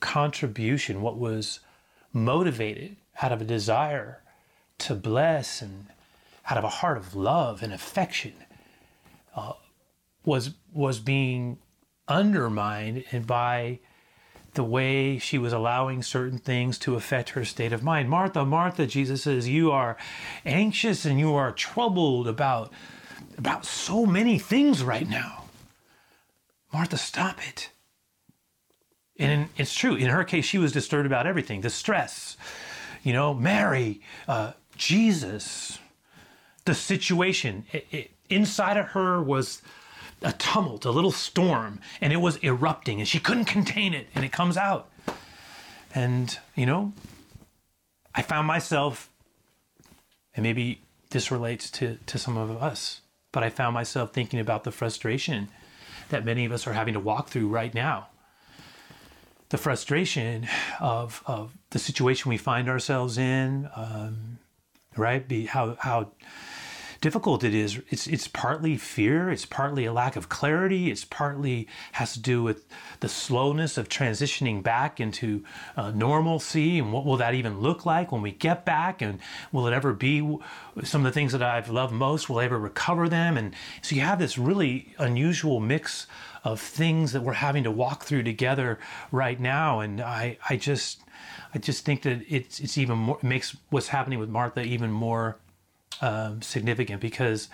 contribution, 0.00 1.02
what 1.02 1.18
was 1.18 1.60
motivated 2.12 2.96
out 3.22 3.32
of 3.32 3.40
a 3.40 3.44
desire 3.44 4.22
to 4.78 4.94
bless 4.94 5.62
and 5.62 5.86
out 6.50 6.58
of 6.58 6.64
a 6.64 6.68
heart 6.68 6.96
of 6.96 7.14
love 7.14 7.62
and 7.62 7.72
affection, 7.72 8.34
uh, 9.34 9.52
was 10.24 10.50
was 10.72 11.00
being 11.00 11.58
undermined 12.08 13.04
and 13.10 13.26
by 13.26 13.80
the 14.56 14.64
way 14.64 15.18
she 15.18 15.38
was 15.38 15.52
allowing 15.52 16.02
certain 16.02 16.38
things 16.38 16.78
to 16.78 16.96
affect 16.96 17.30
her 17.30 17.44
state 17.44 17.72
of 17.72 17.82
mind. 17.82 18.10
Martha, 18.10 18.44
Martha, 18.44 18.86
Jesus 18.86 19.22
says, 19.22 19.48
you 19.48 19.70
are 19.70 19.96
anxious 20.44 21.04
and 21.04 21.20
you 21.20 21.34
are 21.34 21.52
troubled 21.52 22.26
about, 22.26 22.72
about 23.38 23.64
so 23.64 24.04
many 24.04 24.38
things 24.38 24.82
right 24.82 25.08
now. 25.08 25.44
Martha, 26.72 26.96
stop 26.96 27.46
it. 27.46 27.70
And 29.18 29.48
it's 29.56 29.74
true. 29.74 29.94
In 29.94 30.08
her 30.08 30.24
case, 30.24 30.44
she 30.44 30.58
was 30.58 30.72
disturbed 30.72 31.06
about 31.06 31.26
everything 31.26 31.62
the 31.62 31.70
stress, 31.70 32.36
you 33.02 33.12
know, 33.12 33.32
Mary, 33.32 34.00
uh, 34.28 34.52
Jesus, 34.76 35.78
the 36.64 36.74
situation. 36.74 37.64
It, 37.72 37.86
it, 37.90 38.10
inside 38.28 38.76
of 38.76 38.88
her 38.88 39.22
was 39.22 39.62
a 40.22 40.32
tumult, 40.32 40.84
a 40.84 40.90
little 40.90 41.12
storm, 41.12 41.80
and 42.00 42.12
it 42.12 42.16
was 42.16 42.36
erupting, 42.42 42.98
and 42.98 43.08
she 43.08 43.18
couldn't 43.18 43.44
contain 43.46 43.94
it, 43.94 44.08
and 44.14 44.24
it 44.24 44.32
comes 44.32 44.56
out. 44.56 44.90
And, 45.94 46.38
you 46.54 46.66
know, 46.66 46.92
I 48.14 48.22
found 48.22 48.46
myself, 48.46 49.10
and 50.34 50.42
maybe 50.42 50.80
this 51.10 51.30
relates 51.30 51.70
to, 51.72 51.98
to 52.06 52.18
some 52.18 52.36
of 52.36 52.50
us, 52.62 53.00
but 53.32 53.42
I 53.42 53.50
found 53.50 53.74
myself 53.74 54.12
thinking 54.12 54.40
about 54.40 54.64
the 54.64 54.72
frustration 54.72 55.48
that 56.08 56.24
many 56.24 56.44
of 56.44 56.52
us 56.52 56.66
are 56.66 56.72
having 56.72 56.94
to 56.94 57.00
walk 57.00 57.28
through 57.28 57.48
right 57.48 57.74
now. 57.74 58.08
The 59.48 59.58
frustration 59.58 60.48
of, 60.80 61.22
of 61.26 61.56
the 61.70 61.78
situation 61.78 62.28
we 62.28 62.36
find 62.36 62.68
ourselves 62.68 63.16
in, 63.16 63.68
um, 63.76 64.38
right? 64.96 65.26
Be 65.26 65.46
how, 65.46 65.76
how 65.80 66.12
difficult 67.00 67.44
it 67.44 67.54
is. 67.54 67.80
It's 67.90 68.06
it's 68.06 68.28
partly 68.28 68.76
fear, 68.76 69.30
it's 69.30 69.46
partly 69.46 69.84
a 69.84 69.92
lack 69.92 70.16
of 70.16 70.28
clarity, 70.28 70.90
it's 70.90 71.04
partly 71.04 71.68
has 71.92 72.12
to 72.14 72.20
do 72.20 72.42
with 72.42 72.66
the 73.00 73.08
slowness 73.08 73.78
of 73.78 73.88
transitioning 73.88 74.62
back 74.62 75.00
into 75.00 75.44
uh, 75.76 75.90
normalcy 75.90 76.78
and 76.78 76.92
what 76.92 77.04
will 77.04 77.16
that 77.16 77.34
even 77.34 77.60
look 77.60 77.86
like 77.86 78.12
when 78.12 78.22
we 78.22 78.32
get 78.32 78.64
back 78.64 79.02
and 79.02 79.18
will 79.52 79.66
it 79.66 79.72
ever 79.72 79.92
be 79.92 80.20
some 80.84 81.04
of 81.04 81.04
the 81.04 81.12
things 81.12 81.32
that 81.32 81.42
I've 81.42 81.68
loved 81.68 81.92
most 81.92 82.28
will 82.28 82.38
I 82.38 82.44
ever 82.44 82.58
recover 82.58 83.08
them 83.08 83.36
and 83.36 83.54
so 83.82 83.94
you 83.94 84.02
have 84.02 84.18
this 84.18 84.38
really 84.38 84.94
unusual 84.98 85.60
mix 85.60 86.06
of 86.44 86.60
things 86.60 87.12
that 87.12 87.22
we're 87.22 87.34
having 87.34 87.64
to 87.64 87.70
walk 87.70 88.04
through 88.04 88.22
together 88.22 88.78
right 89.10 89.38
now 89.38 89.80
and 89.80 90.00
I 90.00 90.38
I 90.48 90.56
just 90.56 91.00
I 91.54 91.58
just 91.58 91.84
think 91.84 92.02
that 92.02 92.22
it's 92.28 92.60
it's 92.60 92.78
even 92.78 92.98
more 92.98 93.18
makes 93.22 93.56
what's 93.70 93.88
happening 93.88 94.18
with 94.18 94.28
Martha 94.28 94.62
even 94.62 94.90
more 94.90 95.36
um, 96.00 96.42
significant 96.42 97.00
because 97.00 97.48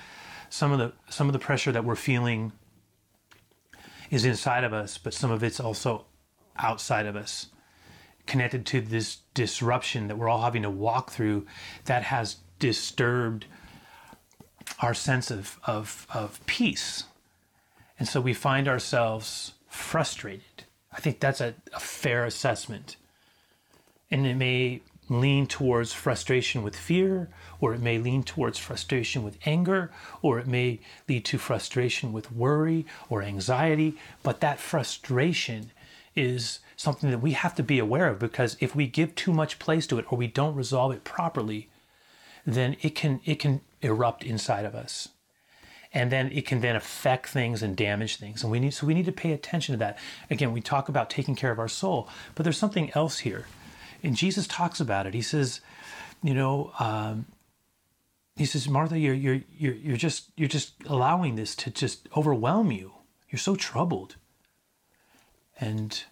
some 0.50 0.72
of 0.72 0.78
the 0.78 0.92
some 1.10 1.28
of 1.28 1.32
the 1.32 1.38
pressure 1.38 1.72
that 1.72 1.84
we're 1.84 1.96
feeling 1.96 2.52
is 4.10 4.24
inside 4.24 4.64
of 4.64 4.72
us, 4.72 4.98
but 4.98 5.14
some 5.14 5.30
of 5.30 5.42
it's 5.42 5.58
also 5.58 6.04
outside 6.58 7.06
of 7.06 7.16
us, 7.16 7.46
connected 8.26 8.66
to 8.66 8.80
this 8.80 9.18
disruption 9.34 10.08
that 10.08 10.16
we're 10.18 10.28
all 10.28 10.42
having 10.42 10.62
to 10.62 10.70
walk 10.70 11.10
through 11.10 11.46
that 11.86 12.02
has 12.02 12.36
disturbed 12.58 13.46
our 14.80 14.94
sense 14.94 15.30
of, 15.30 15.58
of, 15.64 16.06
of 16.12 16.44
peace. 16.46 17.04
And 17.98 18.08
so 18.08 18.20
we 18.20 18.34
find 18.34 18.68
ourselves 18.68 19.54
frustrated. 19.68 20.64
I 20.92 21.00
think 21.00 21.20
that's 21.20 21.40
a, 21.40 21.54
a 21.72 21.80
fair 21.80 22.24
assessment. 22.24 22.96
And 24.10 24.26
it 24.26 24.36
may 24.36 24.82
lean 25.08 25.46
towards 25.46 25.92
frustration 25.92 26.62
with 26.62 26.76
fear, 26.76 27.30
or 27.62 27.72
it 27.72 27.80
may 27.80 27.96
lean 27.96 28.22
towards 28.22 28.58
frustration 28.58 29.22
with 29.22 29.38
anger, 29.46 29.90
or 30.20 30.38
it 30.38 30.46
may 30.46 30.80
lead 31.08 31.24
to 31.24 31.38
frustration 31.38 32.12
with 32.12 32.30
worry 32.30 32.84
or 33.08 33.22
anxiety. 33.22 33.96
But 34.22 34.40
that 34.40 34.60
frustration 34.60 35.70
is 36.14 36.58
something 36.76 37.10
that 37.10 37.20
we 37.20 37.32
have 37.32 37.54
to 37.54 37.62
be 37.62 37.78
aware 37.78 38.08
of 38.08 38.18
because 38.18 38.58
if 38.60 38.76
we 38.76 38.86
give 38.86 39.14
too 39.14 39.32
much 39.32 39.58
place 39.58 39.86
to 39.86 39.98
it 39.98 40.12
or 40.12 40.18
we 40.18 40.26
don't 40.26 40.54
resolve 40.54 40.92
it 40.92 41.04
properly, 41.04 41.70
then 42.44 42.76
it 42.82 42.94
can 42.94 43.20
it 43.24 43.36
can 43.36 43.62
erupt 43.80 44.24
inside 44.24 44.66
of 44.66 44.74
us. 44.74 45.08
And 45.94 46.10
then 46.10 46.30
it 46.32 46.46
can 46.46 46.62
then 46.62 46.74
affect 46.74 47.28
things 47.28 47.62
and 47.62 47.76
damage 47.76 48.16
things. 48.16 48.42
And 48.42 48.50
we 48.50 48.58
need 48.60 48.74
so 48.74 48.86
we 48.86 48.94
need 48.94 49.06
to 49.06 49.12
pay 49.12 49.32
attention 49.32 49.74
to 49.74 49.78
that. 49.78 49.98
Again, 50.28 50.52
we 50.52 50.60
talk 50.60 50.90
about 50.90 51.08
taking 51.08 51.36
care 51.36 51.52
of 51.52 51.58
our 51.58 51.68
soul, 51.68 52.08
but 52.34 52.42
there's 52.42 52.58
something 52.58 52.90
else 52.94 53.20
here 53.20 53.46
and 54.02 54.16
Jesus 54.16 54.46
talks 54.46 54.80
about 54.80 55.06
it. 55.06 55.14
He 55.14 55.22
says, 55.22 55.60
you 56.22 56.34
know, 56.34 56.72
um, 56.78 57.26
he 58.36 58.46
says, 58.46 58.68
Martha, 58.68 58.98
you're 58.98 59.14
you're 59.14 59.40
you're 59.50 59.74
you're 59.74 59.96
just 59.96 60.30
you're 60.36 60.48
just 60.48 60.74
allowing 60.86 61.34
this 61.34 61.54
to 61.56 61.70
just 61.70 62.08
overwhelm 62.16 62.72
you. 62.72 62.92
You're 63.28 63.38
so 63.38 63.56
troubled. 63.56 64.16
And 65.60 66.02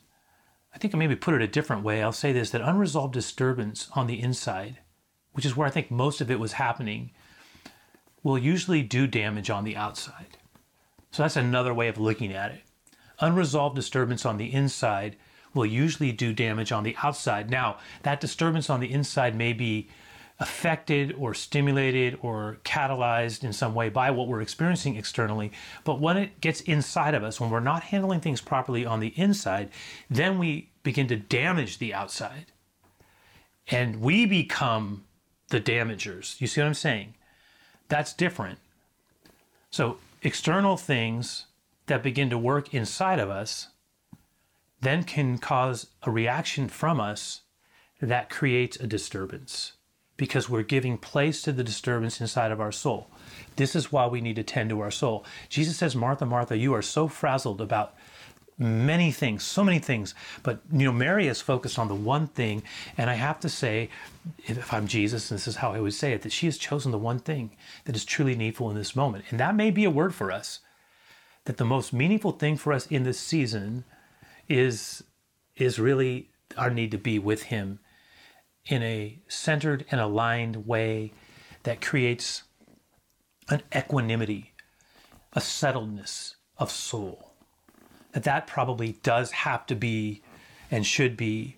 I 0.75 0.79
think 0.79 0.95
I 0.95 0.99
maybe 0.99 1.17
put 1.17 1.35
it 1.35 1.43
a 1.43 1.49
different 1.49 1.83
way. 1.83 2.03
I'll 2.03 2.13
say 2.13 2.33
this: 2.33 2.51
that 2.51 2.61
unresolved 2.61 3.15
disturbance 3.15 3.89
on 3.95 4.07
the 4.07 4.21
inside, 4.21 4.79
which 5.33 5.47
is 5.47 5.57
where 5.57 5.67
I 5.67 5.71
think 5.71 5.91
most 5.91 6.21
of 6.21 6.31
it 6.31 6.39
was 6.39 6.53
happening, 6.53 7.13
will 8.23 8.39
usually 8.39 8.83
do 8.83 9.07
damage 9.07 9.51
on 9.51 9.65
the 9.65 9.77
outside. 9.77 10.37
So 11.11 11.23
that's 11.23 11.37
another 11.37 11.75
way 11.75 11.89
of 11.89 11.99
looking 11.99 12.33
at 12.33 12.53
it. 12.53 12.63
Unresolved 13.19 13.77
disturbance 13.77 14.25
on 14.25 14.37
the 14.37 14.53
inside 14.53 15.17
will 15.55 15.67
usually 15.67 16.13
do 16.13 16.33
damage 16.33 16.71
on 16.71 16.85
the 16.85 16.97
outside. 17.03 17.51
Now, 17.51 17.79
that 18.03 18.21
disturbance 18.21 18.71
on 18.71 18.81
the 18.81 18.93
inside 18.93 19.35
may 19.35 19.53
be 19.53 19.89
affected 20.41 21.15
or 21.19 21.35
stimulated 21.35 22.19
or 22.23 22.59
catalyzed 22.65 23.45
in 23.45 23.53
some 23.53 23.75
way 23.75 23.91
by 23.91 24.11
what 24.11 24.27
we're 24.27 24.41
experiencing 24.41 24.97
externally. 24.97 25.53
But 25.85 26.01
when 26.01 26.17
it 26.17 26.41
gets 26.41 26.63
inside 26.63 27.15
of 27.15 27.23
us, 27.23 27.39
when 27.39 27.51
we're 27.51 27.61
not 27.61 27.85
handling 27.85 28.21
things 28.21 28.41
properly 28.41 28.87
on 28.87 29.01
the 29.01 29.13
inside, 29.17 29.69
then 30.09 30.39
we 30.39 30.71
begin 30.83 31.07
to 31.09 31.17
damage 31.17 31.79
the 31.79 31.93
outside. 31.93 32.47
And 33.69 34.01
we 34.01 34.25
become 34.25 35.05
the 35.51 35.61
damagers. 35.61 36.41
You 36.41 36.47
see 36.47 36.63
what 36.63 36.69
I'm 36.69 36.75
saying? 36.75 37.15
That's 37.89 38.15
different. 38.15 38.59
So, 39.71 39.99
external 40.23 40.77
things 40.77 41.47
that 41.87 42.03
begin 42.03 42.31
to 42.31 42.39
work 42.39 42.73
inside 42.73 43.19
of 43.19 43.29
us 43.29 43.69
then 44.81 45.05
can 45.05 45.37
cause 45.39 45.89
a 46.03 46.11
reaction 46.11 46.69
from 46.69 46.99
us 46.99 47.43
that 48.01 48.31
creates 48.31 48.79
a 48.79 48.87
disturbance 48.87 49.75
because 50.21 50.51
we're 50.51 50.63
giving 50.63 50.99
place 50.99 51.41
to 51.41 51.51
the 51.51 51.65
disturbance 51.65 52.21
inside 52.21 52.53
of 52.53 52.61
our 52.61 52.71
soul. 52.71 53.09
This 53.57 53.75
is 53.75 53.91
why 53.91 54.07
we 54.07 54.21
need 54.21 54.37
to 54.37 54.43
tend 54.43 54.69
to 54.69 54.81
our 54.81 54.91
soul. 54.91 55.25
Jesus 55.49 55.79
says, 55.79 55.97
Martha, 55.97 56.27
Martha, 56.27 56.59
you 56.59 56.75
are 56.75 56.83
so 56.83 57.09
frazzled 57.09 57.59
about 57.59 57.95
many 58.59 59.13
things, 59.13 59.43
so 59.43 59.65
many 59.65 59.79
things. 59.79 60.15
But 60.43 60.61
you 60.71 60.85
know, 60.85 60.93
Mary 60.93 61.27
is 61.27 61.41
focused 61.41 61.79
on 61.79 61.89
the 61.89 61.95
one 61.95 62.27
thing, 62.27 62.63
and 62.99 63.09
I 63.09 63.15
have 63.15 63.41
to 63.41 63.49
say, 63.49 63.89
if 64.45 64.75
I'm 64.75 64.87
Jesus, 64.87 65.31
and 65.31 65.39
this 65.39 65.49
is 65.49 65.57
how 65.57 65.73
I 65.73 65.81
would 65.81 65.95
say 65.95 66.13
it, 66.13 66.21
that 66.21 66.33
she 66.33 66.45
has 66.45 66.59
chosen 66.59 66.93
the 66.93 66.99
one 66.99 67.19
thing 67.19 67.53
that 67.87 67.97
is 67.97 68.05
truly 68.05 68.35
needful 68.35 68.69
in 68.69 68.77
this 68.77 68.95
moment, 68.95 69.25
and 69.31 69.41
that 69.41 69.55
may 69.55 69.71
be 69.71 69.85
a 69.85 69.91
word 69.91 70.15
for 70.15 70.31
us. 70.31 70.61
That 71.47 71.57
the 71.57 71.65
most 71.65 71.95
meaningful 71.95 72.33
thing 72.33 72.59
for 72.59 72.75
us 72.75 72.87
in 72.89 73.05
this 73.05 73.19
season 73.19 73.85
is 74.51 75.03
is 75.57 75.79
really 75.79 76.29
our 76.59 76.69
need 76.69 76.91
to 76.91 76.99
be 76.99 77.19
with 77.19 77.45
Him 77.45 77.79
in 78.67 78.83
a 78.83 79.19
centered 79.29 79.85
and 79.91 80.01
aligned 80.01 80.67
way 80.67 81.13
that 81.63 81.81
creates 81.81 82.45
an 83.49 83.63
equanimity, 83.75 84.53
a 85.33 85.41
settledness 85.41 86.35
of 86.59 86.71
soul. 86.71 87.33
That 88.13 88.25
that 88.25 88.47
probably 88.47 88.93
does 89.03 89.31
have 89.31 89.67
to 89.67 89.75
be 89.75 90.23
and 90.71 90.87
should 90.87 91.17
be 91.17 91.57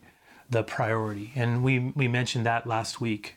the 0.49 0.63
priority. 0.63 1.33
And 1.35 1.63
we, 1.63 1.79
we 1.79 2.09
mentioned 2.09 2.47
that 2.47 2.67
last 2.67 3.01
week 3.01 3.37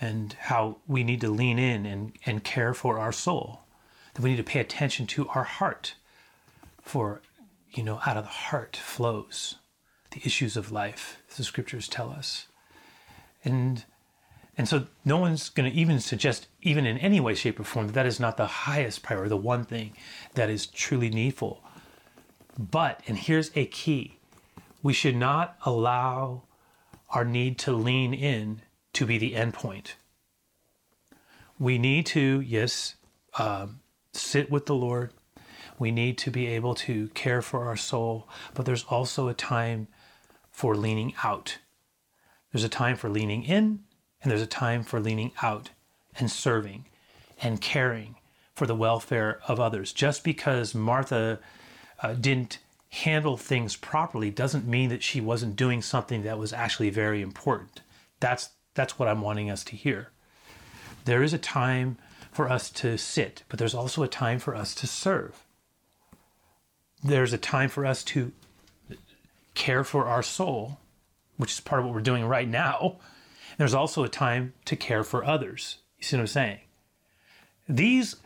and 0.00 0.32
how 0.34 0.78
we 0.86 1.04
need 1.04 1.20
to 1.20 1.30
lean 1.30 1.58
in 1.58 1.86
and, 1.86 2.12
and 2.26 2.42
care 2.42 2.74
for 2.74 2.98
our 2.98 3.12
soul. 3.12 3.60
That 4.14 4.22
we 4.22 4.30
need 4.30 4.36
to 4.36 4.42
pay 4.42 4.60
attention 4.60 5.06
to 5.08 5.28
our 5.28 5.44
heart. 5.44 5.94
For, 6.80 7.22
you 7.70 7.82
know, 7.82 8.00
out 8.04 8.16
of 8.16 8.24
the 8.24 8.30
heart 8.30 8.76
flows 8.76 9.56
the 10.10 10.20
issues 10.24 10.56
of 10.56 10.72
life, 10.72 11.22
the 11.36 11.44
scriptures 11.44 11.88
tell 11.88 12.10
us. 12.10 12.48
And 13.44 13.84
and 14.56 14.68
so 14.68 14.86
no 15.04 15.16
one's 15.16 15.48
going 15.48 15.70
to 15.70 15.76
even 15.76 15.98
suggest, 15.98 16.48
even 16.60 16.84
in 16.84 16.98
any 16.98 17.20
way, 17.20 17.34
shape, 17.34 17.58
or 17.58 17.64
form, 17.64 17.86
that 17.86 17.94
that 17.94 18.06
is 18.06 18.20
not 18.20 18.36
the 18.36 18.46
highest 18.46 19.02
priority, 19.02 19.30
the 19.30 19.36
one 19.36 19.64
thing 19.64 19.96
that 20.34 20.50
is 20.50 20.66
truly 20.66 21.08
needful. 21.08 21.62
But, 22.58 23.00
and 23.06 23.16
here's 23.16 23.50
a 23.54 23.66
key 23.66 24.18
we 24.82 24.92
should 24.92 25.16
not 25.16 25.56
allow 25.64 26.42
our 27.10 27.24
need 27.24 27.58
to 27.60 27.72
lean 27.72 28.12
in 28.12 28.62
to 28.92 29.06
be 29.06 29.16
the 29.16 29.36
end 29.36 29.54
point. 29.54 29.96
We 31.58 31.78
need 31.78 32.06
to, 32.06 32.40
yes, 32.40 32.96
um, 33.38 33.80
sit 34.12 34.50
with 34.50 34.66
the 34.66 34.74
Lord. 34.74 35.12
We 35.78 35.90
need 35.90 36.18
to 36.18 36.30
be 36.30 36.46
able 36.48 36.74
to 36.76 37.08
care 37.08 37.40
for 37.40 37.66
our 37.66 37.76
soul, 37.76 38.28
but 38.54 38.66
there's 38.66 38.84
also 38.84 39.28
a 39.28 39.34
time 39.34 39.88
for 40.50 40.76
leaning 40.76 41.14
out. 41.22 41.58
There's 42.52 42.64
a 42.64 42.68
time 42.68 42.96
for 42.96 43.08
leaning 43.08 43.42
in, 43.44 43.80
and 44.22 44.30
there's 44.30 44.42
a 44.42 44.46
time 44.46 44.84
for 44.84 45.00
leaning 45.00 45.32
out 45.42 45.70
and 46.18 46.30
serving 46.30 46.86
and 47.42 47.60
caring 47.60 48.16
for 48.54 48.66
the 48.66 48.74
welfare 48.74 49.40
of 49.48 49.58
others. 49.58 49.92
Just 49.92 50.22
because 50.22 50.74
Martha 50.74 51.40
uh, 52.02 52.14
didn't 52.14 52.58
handle 52.90 53.38
things 53.38 53.74
properly 53.74 54.30
doesn't 54.30 54.66
mean 54.66 54.90
that 54.90 55.02
she 55.02 55.20
wasn't 55.20 55.56
doing 55.56 55.80
something 55.80 56.22
that 56.22 56.38
was 56.38 56.52
actually 56.52 56.90
very 56.90 57.22
important. 57.22 57.80
That's 58.20 58.50
that's 58.74 58.98
what 58.98 59.08
I'm 59.08 59.20
wanting 59.20 59.50
us 59.50 59.64
to 59.64 59.76
hear. 59.76 60.10
There 61.04 61.22
is 61.22 61.34
a 61.34 61.38
time 61.38 61.98
for 62.30 62.48
us 62.48 62.70
to 62.70 62.96
sit, 62.96 63.42
but 63.48 63.58
there's 63.58 63.74
also 63.74 64.02
a 64.02 64.08
time 64.08 64.38
for 64.38 64.54
us 64.54 64.74
to 64.76 64.86
serve. 64.86 65.44
There's 67.04 67.32
a 67.32 67.38
time 67.38 67.68
for 67.68 67.84
us 67.84 68.02
to 68.04 68.32
care 69.54 69.84
for 69.84 70.06
our 70.06 70.22
soul, 70.22 70.78
which 71.36 71.52
is 71.52 71.60
part 71.60 71.80
of 71.80 71.86
what 71.86 71.94
we're 71.94 72.00
doing 72.00 72.24
right 72.24 72.48
now. 72.48 72.96
There's 73.58 73.74
also 73.74 74.04
a 74.04 74.08
time 74.08 74.54
to 74.64 74.76
care 74.76 75.04
for 75.04 75.24
others. 75.24 75.78
You 75.98 76.04
see 76.04 76.16
what 76.16 76.22
I'm 76.22 76.26
saying? 76.26 76.60
These, 77.68 78.16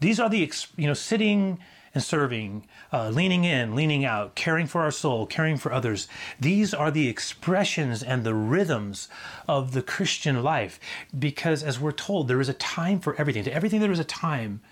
these 0.00 0.18
are 0.18 0.28
the, 0.28 0.50
you 0.76 0.86
know, 0.86 0.94
sitting 0.94 1.58
and 1.94 2.02
serving, 2.02 2.66
uh, 2.92 3.10
leaning 3.10 3.44
in, 3.44 3.74
leaning 3.74 4.04
out, 4.04 4.34
caring 4.34 4.66
for 4.66 4.80
our 4.80 4.90
soul, 4.90 5.26
caring 5.26 5.58
for 5.58 5.72
others. 5.72 6.08
These 6.40 6.72
are 6.72 6.90
the 6.90 7.08
expressions 7.08 8.02
and 8.02 8.24
the 8.24 8.34
rhythms 8.34 9.08
of 9.46 9.72
the 9.72 9.82
Christian 9.82 10.42
life. 10.42 10.80
Because 11.16 11.62
as 11.62 11.78
we're 11.78 11.92
told, 11.92 12.28
there 12.28 12.40
is 12.40 12.48
a 12.48 12.54
time 12.54 12.98
for 12.98 13.14
everything. 13.16 13.44
To 13.44 13.52
everything, 13.52 13.80
there 13.80 13.92
is 13.92 13.98
a 13.98 14.04
time. 14.04 14.62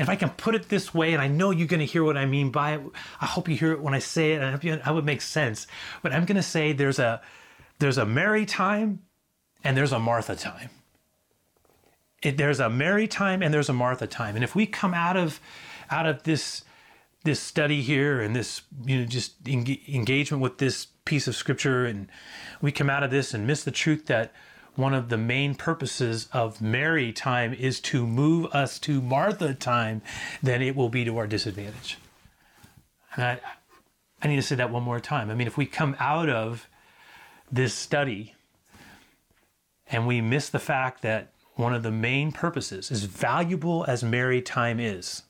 And 0.00 0.08
if 0.08 0.08
I 0.08 0.16
can 0.16 0.30
put 0.30 0.54
it 0.54 0.70
this 0.70 0.94
way, 0.94 1.12
and 1.12 1.20
I 1.20 1.28
know 1.28 1.50
you're 1.50 1.68
going 1.68 1.80
to 1.80 1.84
hear 1.84 2.02
what 2.02 2.16
I 2.16 2.24
mean 2.24 2.50
by 2.50 2.76
it, 2.76 2.80
I 3.20 3.26
hope 3.26 3.50
you 3.50 3.54
hear 3.54 3.72
it 3.72 3.82
when 3.82 3.92
I 3.92 3.98
say 3.98 4.32
it. 4.32 4.40
I 4.40 4.50
hope 4.50 4.64
you, 4.64 4.80
I 4.82 4.92
would 4.92 5.04
make 5.04 5.20
sense. 5.20 5.66
But 6.00 6.14
I'm 6.14 6.24
going 6.24 6.36
to 6.36 6.42
say 6.42 6.72
there's 6.72 6.98
a 6.98 7.20
there's 7.80 7.98
a 7.98 8.06
Mary 8.06 8.46
time 8.46 9.00
and 9.62 9.76
there's 9.76 9.92
a 9.92 9.98
Martha 9.98 10.34
time. 10.34 10.70
It, 12.22 12.38
there's 12.38 12.60
a 12.60 12.70
Mary 12.70 13.06
time 13.06 13.42
and 13.42 13.52
there's 13.52 13.68
a 13.68 13.74
Martha 13.74 14.06
time. 14.06 14.36
And 14.36 14.42
if 14.42 14.54
we 14.54 14.64
come 14.64 14.94
out 14.94 15.18
of 15.18 15.38
out 15.90 16.06
of 16.06 16.22
this 16.22 16.64
this 17.24 17.38
study 17.38 17.82
here 17.82 18.22
and 18.22 18.34
this 18.34 18.62
you 18.86 19.00
know 19.00 19.04
just 19.04 19.34
en- 19.46 19.78
engagement 19.86 20.42
with 20.42 20.56
this 20.56 20.86
piece 21.04 21.28
of 21.28 21.36
scripture 21.36 21.84
and 21.84 22.08
we 22.62 22.72
come 22.72 22.88
out 22.88 23.02
of 23.02 23.10
this 23.10 23.34
and 23.34 23.46
miss 23.46 23.64
the 23.64 23.70
truth 23.70 24.06
that 24.06 24.32
one 24.80 24.94
of 24.94 25.08
the 25.08 25.18
main 25.18 25.54
purposes 25.54 26.28
of 26.32 26.60
Mary 26.60 27.12
time 27.12 27.52
is 27.52 27.80
to 27.80 28.06
move 28.06 28.46
us 28.54 28.78
to 28.80 29.00
Martha 29.00 29.54
time, 29.54 30.02
then 30.42 30.62
it 30.62 30.74
will 30.74 30.88
be 30.88 31.04
to 31.04 31.16
our 31.18 31.26
disadvantage. 31.26 31.98
And 33.14 33.24
I, 33.24 33.40
I 34.22 34.28
need 34.28 34.36
to 34.36 34.42
say 34.42 34.54
that 34.56 34.70
one 34.70 34.82
more 34.82 35.00
time. 35.00 35.30
I 35.30 35.34
mean, 35.34 35.46
if 35.46 35.56
we 35.56 35.66
come 35.66 35.96
out 35.98 36.28
of 36.28 36.68
this 37.50 37.74
study 37.74 38.34
and 39.86 40.06
we 40.06 40.20
miss 40.20 40.48
the 40.48 40.58
fact 40.58 41.02
that 41.02 41.32
one 41.54 41.74
of 41.74 41.82
the 41.82 41.90
main 41.90 42.32
purposes, 42.32 42.90
as 42.90 43.04
valuable 43.04 43.84
as 43.86 44.02
Mary 44.02 44.40
time 44.40 44.80
is, 44.80 45.22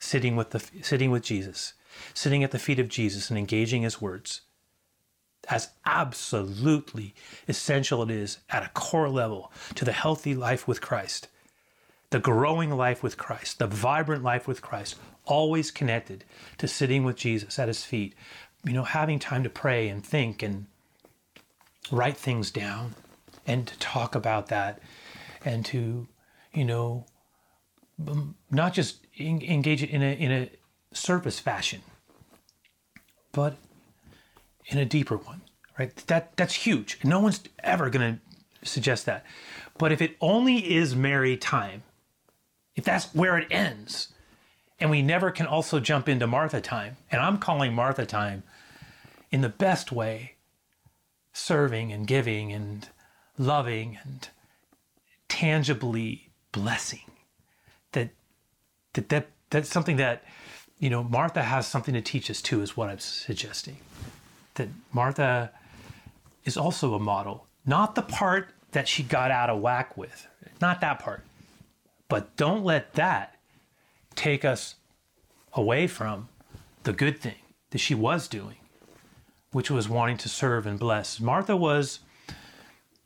sitting 0.00 0.36
with 0.36 0.50
the 0.50 0.64
sitting 0.82 1.10
with 1.10 1.22
Jesus, 1.22 1.74
sitting 2.14 2.42
at 2.42 2.50
the 2.50 2.58
feet 2.58 2.78
of 2.78 2.88
Jesus 2.88 3.30
and 3.30 3.38
engaging 3.38 3.82
his 3.82 4.00
words, 4.00 4.42
as 5.48 5.70
absolutely 5.86 7.14
essential 7.46 8.02
it 8.02 8.10
is 8.10 8.38
at 8.50 8.62
a 8.62 8.70
core 8.70 9.08
level 9.08 9.50
to 9.74 9.84
the 9.84 9.92
healthy 9.92 10.34
life 10.34 10.68
with 10.68 10.80
Christ, 10.80 11.28
the 12.10 12.18
growing 12.18 12.70
life 12.70 13.02
with 13.02 13.16
Christ, 13.16 13.58
the 13.58 13.66
vibrant 13.66 14.22
life 14.22 14.46
with 14.46 14.62
Christ, 14.62 14.96
always 15.24 15.70
connected 15.70 16.24
to 16.58 16.68
sitting 16.68 17.04
with 17.04 17.16
Jesus 17.16 17.58
at 17.58 17.68
his 17.68 17.84
feet, 17.84 18.14
you 18.64 18.72
know, 18.72 18.84
having 18.84 19.18
time 19.18 19.42
to 19.42 19.50
pray 19.50 19.88
and 19.88 20.04
think 20.04 20.42
and 20.42 20.66
write 21.90 22.16
things 22.16 22.50
down 22.50 22.94
and 23.46 23.66
to 23.66 23.78
talk 23.78 24.14
about 24.14 24.48
that 24.48 24.80
and 25.44 25.64
to, 25.66 26.06
you 26.52 26.64
know, 26.64 27.06
um, 28.06 28.36
not 28.50 28.74
just 28.74 29.06
engage 29.18 29.82
it 29.82 29.90
in 29.90 30.02
a, 30.02 30.12
in 30.12 30.30
a 30.30 30.50
surface 30.92 31.38
fashion, 31.40 31.82
but 33.32 33.56
in 34.68 34.78
a 34.78 34.84
deeper 34.84 35.16
one, 35.16 35.40
right? 35.78 35.94
That, 36.06 36.36
that's 36.36 36.54
huge. 36.54 36.98
No 37.02 37.20
one's 37.20 37.40
ever 37.64 37.90
going 37.90 38.20
to 38.62 38.68
suggest 38.68 39.06
that. 39.06 39.24
But 39.76 39.92
if 39.92 40.00
it 40.00 40.16
only 40.20 40.74
is 40.74 40.94
Mary 40.94 41.36
time, 41.36 41.82
if 42.76 42.84
that's 42.84 43.12
where 43.14 43.36
it 43.38 43.48
ends, 43.50 44.08
and 44.78 44.90
we 44.90 45.02
never 45.02 45.30
can 45.30 45.46
also 45.46 45.80
jump 45.80 46.08
into 46.08 46.26
Martha 46.26 46.60
time, 46.60 46.96
and 47.10 47.20
I'm 47.20 47.38
calling 47.38 47.74
Martha 47.74 48.06
time 48.06 48.44
in 49.30 49.40
the 49.40 49.48
best 49.48 49.90
way, 49.90 50.34
serving 51.32 51.92
and 51.92 52.06
giving 52.06 52.52
and 52.52 52.88
loving 53.36 53.98
and 54.04 54.28
tangibly 55.28 56.30
blessing. 56.52 57.10
That 57.92 58.10
that 58.92 59.08
that 59.08 59.28
that's 59.50 59.68
something 59.68 59.96
that 59.96 60.22
you 60.78 60.90
know 60.90 61.02
Martha 61.02 61.42
has 61.42 61.66
something 61.66 61.94
to 61.94 62.00
teach 62.00 62.30
us 62.30 62.40
too, 62.42 62.62
is 62.62 62.76
what 62.76 62.88
I'm 62.88 62.98
suggesting. 62.98 63.78
That 64.58 64.68
Martha 64.92 65.50
is 66.44 66.56
also 66.56 66.94
a 66.94 66.98
model, 66.98 67.46
not 67.64 67.94
the 67.94 68.02
part 68.02 68.50
that 68.72 68.86
she 68.86 69.02
got 69.02 69.30
out 69.30 69.50
of 69.50 69.60
whack 69.60 69.96
with, 69.96 70.26
not 70.60 70.80
that 70.80 70.98
part. 70.98 71.24
But 72.08 72.36
don't 72.36 72.64
let 72.64 72.94
that 72.94 73.36
take 74.14 74.44
us 74.44 74.74
away 75.52 75.86
from 75.86 76.28
the 76.82 76.92
good 76.92 77.18
thing 77.18 77.36
that 77.70 77.78
she 77.78 77.94
was 77.94 78.28
doing, 78.28 78.56
which 79.52 79.70
was 79.70 79.88
wanting 79.88 80.16
to 80.18 80.28
serve 80.28 80.66
and 80.66 80.78
bless. 80.78 81.20
Martha 81.20 81.56
was 81.56 82.00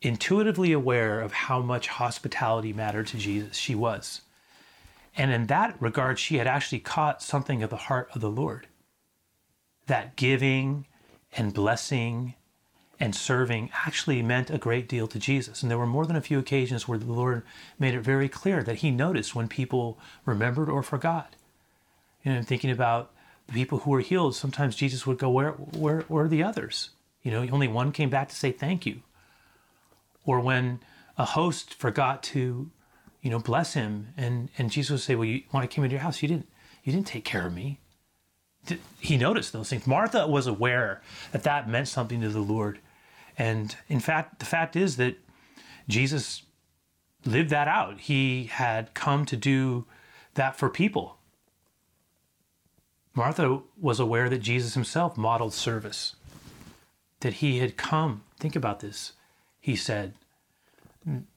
intuitively 0.00 0.72
aware 0.72 1.20
of 1.20 1.32
how 1.32 1.60
much 1.60 1.88
hospitality 1.88 2.72
mattered 2.72 3.06
to 3.08 3.18
Jesus. 3.18 3.56
She 3.56 3.74
was. 3.74 4.22
And 5.16 5.30
in 5.30 5.46
that 5.46 5.76
regard, 5.80 6.18
she 6.18 6.36
had 6.36 6.46
actually 6.46 6.80
caught 6.80 7.22
something 7.22 7.62
of 7.62 7.70
the 7.70 7.76
heart 7.76 8.08
of 8.14 8.20
the 8.20 8.30
Lord. 8.30 8.68
That 9.86 10.16
giving 10.16 10.86
and 11.36 11.54
blessing 11.54 12.34
and 13.00 13.14
serving 13.14 13.70
actually 13.84 14.22
meant 14.22 14.50
a 14.50 14.58
great 14.58 14.88
deal 14.88 15.08
to 15.08 15.18
Jesus. 15.18 15.62
And 15.62 15.70
there 15.70 15.78
were 15.78 15.86
more 15.86 16.06
than 16.06 16.16
a 16.16 16.20
few 16.20 16.38
occasions 16.38 16.86
where 16.86 16.98
the 16.98 17.12
Lord 17.12 17.42
made 17.78 17.94
it 17.94 18.00
very 18.00 18.28
clear 18.28 18.62
that 18.62 18.76
he 18.76 18.90
noticed 18.90 19.34
when 19.34 19.48
people 19.48 19.98
remembered 20.24 20.68
or 20.68 20.82
forgot. 20.82 21.34
You 22.22 22.32
know, 22.32 22.42
thinking 22.42 22.70
about 22.70 23.10
the 23.48 23.54
people 23.54 23.78
who 23.78 23.90
were 23.90 24.00
healed, 24.00 24.36
sometimes 24.36 24.76
Jesus 24.76 25.06
would 25.06 25.18
go, 25.18 25.28
Where 25.30 25.50
where 25.50 26.02
where 26.02 26.26
are 26.26 26.28
the 26.28 26.44
others? 26.44 26.90
You 27.22 27.32
know, 27.32 27.46
only 27.50 27.68
one 27.68 27.90
came 27.92 28.10
back 28.10 28.28
to 28.28 28.36
say 28.36 28.52
thank 28.52 28.86
you. 28.86 29.02
Or 30.24 30.38
when 30.38 30.78
a 31.18 31.24
host 31.24 31.74
forgot 31.74 32.22
to, 32.24 32.70
you 33.20 33.30
know, 33.30 33.40
bless 33.40 33.74
him 33.74 34.08
and, 34.16 34.48
and 34.58 34.70
Jesus 34.70 34.90
would 34.90 35.00
say, 35.00 35.16
Well, 35.16 35.24
you, 35.24 35.42
when 35.50 35.64
I 35.64 35.66
came 35.66 35.82
into 35.82 35.94
your 35.94 36.02
house, 36.02 36.22
you 36.22 36.28
didn't 36.28 36.48
you 36.84 36.92
didn't 36.92 37.08
take 37.08 37.24
care 37.24 37.46
of 37.46 37.52
me 37.52 37.80
he 39.00 39.16
noticed 39.16 39.52
those 39.52 39.68
things. 39.68 39.86
Martha 39.86 40.26
was 40.26 40.46
aware 40.46 41.02
that 41.32 41.42
that 41.42 41.68
meant 41.68 41.88
something 41.88 42.20
to 42.20 42.28
the 42.28 42.40
Lord. 42.40 42.78
And 43.36 43.74
in 43.88 44.00
fact, 44.00 44.38
the 44.38 44.44
fact 44.44 44.76
is 44.76 44.96
that 44.96 45.16
Jesus 45.88 46.42
lived 47.24 47.50
that 47.50 47.68
out. 47.68 48.00
He 48.00 48.44
had 48.44 48.94
come 48.94 49.24
to 49.26 49.36
do 49.36 49.86
that 50.34 50.56
for 50.56 50.68
people. 50.68 51.16
Martha 53.14 53.60
was 53.80 54.00
aware 54.00 54.28
that 54.28 54.38
Jesus 54.38 54.74
himself 54.74 55.16
modeled 55.16 55.52
service, 55.52 56.16
that 57.20 57.34
he 57.34 57.58
had 57.58 57.76
come, 57.76 58.22
think 58.38 58.56
about 58.56 58.80
this, 58.80 59.12
he 59.60 59.76
said, 59.76 60.14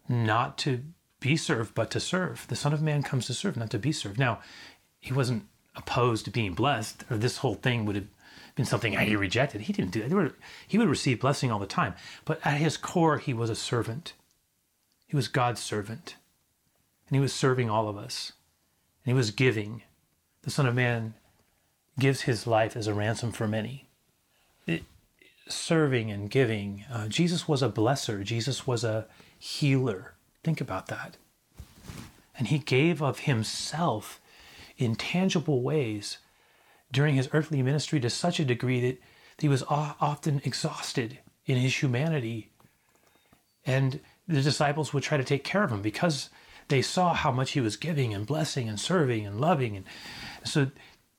not 0.08 0.58
to 0.60 0.84
be 1.20 1.36
served, 1.36 1.74
but 1.76 1.92
to 1.92 2.00
serve. 2.00 2.46
The 2.48 2.56
Son 2.56 2.72
of 2.72 2.82
Man 2.82 3.04
comes 3.04 3.26
to 3.28 3.34
serve, 3.34 3.58
not 3.58 3.72
to 3.72 3.80
be 3.80 3.92
served. 3.92 4.18
Now, 4.18 4.40
he 5.00 5.12
wasn't 5.12 5.48
opposed 5.76 6.26
to 6.26 6.32
being 6.32 6.54
blessed, 6.54 7.04
or 7.10 7.18
this 7.18 7.38
whole 7.38 7.56
thing 7.56 7.86
would 7.86 7.96
have 7.96 8.08
been 8.56 8.66
something 8.66 8.98
he 8.98 9.16
rejected. 9.16 9.62
He 9.62 9.74
didn't 9.74 9.92
do 9.92 10.08
that. 10.08 10.34
He 10.68 10.78
would 10.78 10.88
receive 10.88 11.20
blessing 11.20 11.52
all 11.52 11.60
the 11.60 11.66
time. 11.66 11.94
But 12.24 12.40
at 12.46 12.58
his 12.58 12.78
core, 12.78 13.18
he 13.18 13.34
was 13.34 13.50
a 13.50 13.56
servant. 13.56 14.14
He 15.08 15.16
was 15.16 15.28
God's 15.28 15.62
servant. 15.62 16.16
And 17.08 17.16
he 17.16 17.22
was 17.22 17.34
serving 17.34 17.70
all 17.70 17.90
of 17.90 17.98
us. 17.98 18.32
And 19.04 19.12
he 19.12 19.16
was 19.16 19.32
giving. 19.32 19.84
The 20.44 20.52
Son 20.52 20.66
of 20.66 20.76
Man 20.76 21.16
gives 22.00 22.22
his 22.22 22.48
life 22.48 22.76
as 22.76 22.88
a 22.88 22.94
ransom 22.94 23.32
for 23.32 23.48
many. 23.48 23.88
It, 24.66 24.84
serving 25.48 26.10
and 26.10 26.30
giving. 26.30 26.86
Uh, 26.92 27.08
Jesus 27.08 27.48
was 27.48 27.62
a 27.62 27.70
blesser, 27.70 28.24
Jesus 28.24 28.66
was 28.66 28.84
a 28.84 29.06
healer. 29.38 30.14
Think 30.44 30.62
about 30.62 30.88
that. 30.88 31.18
And 32.38 32.48
he 32.48 32.58
gave 32.58 33.02
of 33.02 33.20
himself 33.20 34.20
in 34.78 34.96
tangible 34.96 35.62
ways 35.62 36.18
during 36.92 37.16
his 37.16 37.30
earthly 37.34 37.62
ministry 37.62 38.00
to 38.00 38.10
such 38.10 38.40
a 38.40 38.46
degree 38.46 38.80
that 38.82 39.02
he 39.40 39.48
was 39.50 39.64
often 39.70 40.42
exhausted 40.44 41.20
in 41.46 41.58
his 41.58 41.82
humanity. 41.82 42.50
And 43.66 44.00
the 44.28 44.42
disciples 44.42 44.94
would 44.94 45.04
try 45.04 45.18
to 45.18 45.24
take 45.24 45.44
care 45.44 45.64
of 45.64 45.72
him 45.72 45.82
because 45.82 46.30
they 46.68 46.82
saw 46.82 47.14
how 47.14 47.32
much 47.32 47.52
he 47.52 47.62
was 47.62 47.78
giving 47.78 48.14
and 48.14 48.26
blessing 48.26 48.70
and 48.70 48.80
serving 48.80 49.26
and 49.26 49.40
loving. 49.40 49.76
And 49.76 49.86
so, 50.44 50.72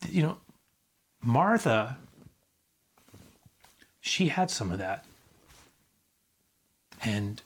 you 0.09 0.23
know, 0.23 0.39
Martha, 1.23 1.99
she 4.01 4.29
had 4.29 4.51
some 4.51 4.73
of 4.73 4.79
that. 4.79 5.05
And 7.05 7.43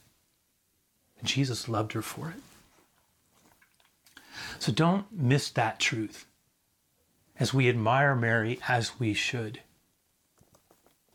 Jesus 1.25 1.69
loved 1.69 1.93
her 1.93 2.03
for 2.03 2.31
it. 2.31 2.43
So 4.59 4.73
don't 4.73 5.07
miss 5.13 5.51
that 5.51 5.79
truth 5.79 6.27
as 7.39 7.55
we 7.55 7.69
admire 7.69 8.15
Mary 8.15 8.59
as 8.69 8.99
we 8.99 9.15
should. 9.15 9.61